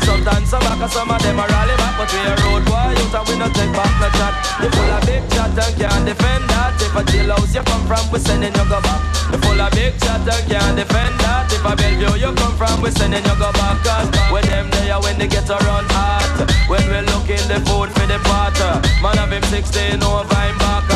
Sometimes 0.04 0.52
I 0.52 0.58
back, 0.60 0.80
and 0.80 0.92
some 0.92 1.10
of 1.10 1.22
them 1.22 1.38
a 1.38 1.44
rally 1.46 1.76
back, 1.76 1.94
but 1.98 2.12
we 2.12 2.20
a 2.20 2.34
road 2.44 2.70
youth 2.96 3.14
and 3.14 3.26
we 3.28 3.34
no 3.38 3.46
take 3.52 3.72
back 3.72 3.92
no 4.00 4.08
chat. 4.18 4.34
You 4.62 4.70
full 4.70 4.90
of 4.90 5.02
big 5.06 5.24
chat 5.30 5.54
and 5.54 5.74
can't 5.78 6.04
defend 6.06 6.44
that. 6.50 6.74
If 6.80 6.94
a 6.94 7.02
jailhouse 7.06 7.54
you 7.54 7.62
come 7.62 7.84
from, 7.86 8.04
we 8.10 8.18
sending 8.18 8.54
you 8.54 8.66
go 8.68 8.78
back. 8.80 9.00
You 9.32 9.38
full 9.38 9.60
of 9.60 9.70
big 9.72 9.94
chat 10.00 10.22
and 10.26 10.44
can't 10.48 10.76
defend 10.76 11.16
that. 11.20 11.50
If 11.52 11.64
a 11.64 11.72
Bellevue 11.76 12.18
you 12.18 12.32
come 12.34 12.54
from, 12.56 12.80
we 12.82 12.90
sending 12.90 13.24
you 13.24 13.36
go 13.38 13.50
back. 13.52 13.78
Cause 13.84 14.08
when 14.32 14.44
them 14.46 14.70
there, 14.70 15.00
when 15.00 15.18
they 15.18 15.28
get 15.28 15.48
around 15.48 15.86
hot. 15.90 16.30
When 16.68 16.84
we 16.86 17.00
looking 17.10 17.44
the 17.50 17.58
food 17.66 17.90
for 17.94 18.06
the 18.06 18.18
pot. 18.26 18.56
Man 19.02 19.16
have 19.16 19.32
him 19.32 19.42
16 19.50 20.02
over 20.02 20.24
him 20.24 20.56
back. 20.58 20.86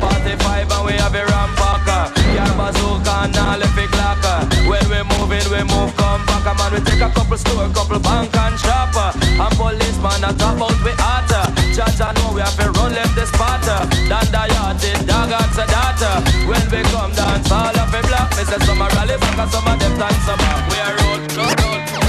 45 0.00 0.70
and 0.72 0.84
we 0.86 0.92
have 1.00 1.14
a 1.14 1.22
rampacker. 1.24 2.04
Yeah, 2.34 2.52
bazooka 2.56 3.28
and 3.28 3.36
all 3.36 3.62
if 3.62 3.76
it 3.78 3.90
clacker. 3.90 4.38
When 4.68 4.84
we 4.90 5.00
moving, 5.08 5.46
we 5.52 5.60
move 5.68 5.94
come 5.96 6.21
back. 6.44 6.58
Man, 6.58 6.72
we 6.74 6.80
take 6.84 7.00
a 7.00 7.08
couple 7.10 7.38
store, 7.38 7.68
couple 7.70 7.98
bank 7.98 8.34
and 8.34 8.58
shop. 8.58 8.94
And 9.14 9.54
policeman 9.56 10.24
a 10.26 10.30
top 10.34 10.60
out 10.60 10.78
we 10.84 10.92
hotter. 10.98 11.46
Judge 11.74 12.00
I 12.00 12.12
know 12.14 12.34
we 12.34 12.40
have 12.42 12.56
to 12.58 12.70
run 12.70 12.92
left 12.92 13.14
the 13.14 13.26
spot. 13.26 13.62
Dan 13.64 14.26
the 14.30 14.42
yard, 14.54 14.82
dog 15.06 15.32
answer 15.32 15.66
that. 15.66 16.02
When 16.46 16.64
we 16.70 16.82
come 16.90 17.12
dance, 17.12 17.50
all 17.50 17.72
of 17.72 17.94
it 17.94 18.04
block 18.06 18.30
Me 18.36 18.44
say 18.44 18.58
some 18.66 18.82
a 18.82 18.86
rally 18.94 19.16
back 19.18 19.38
and 19.38 19.50
some 19.50 19.66
of 19.66 19.78
them 19.78 19.98
dance 19.98 20.24
some 20.26 20.38
back. 20.38 22.01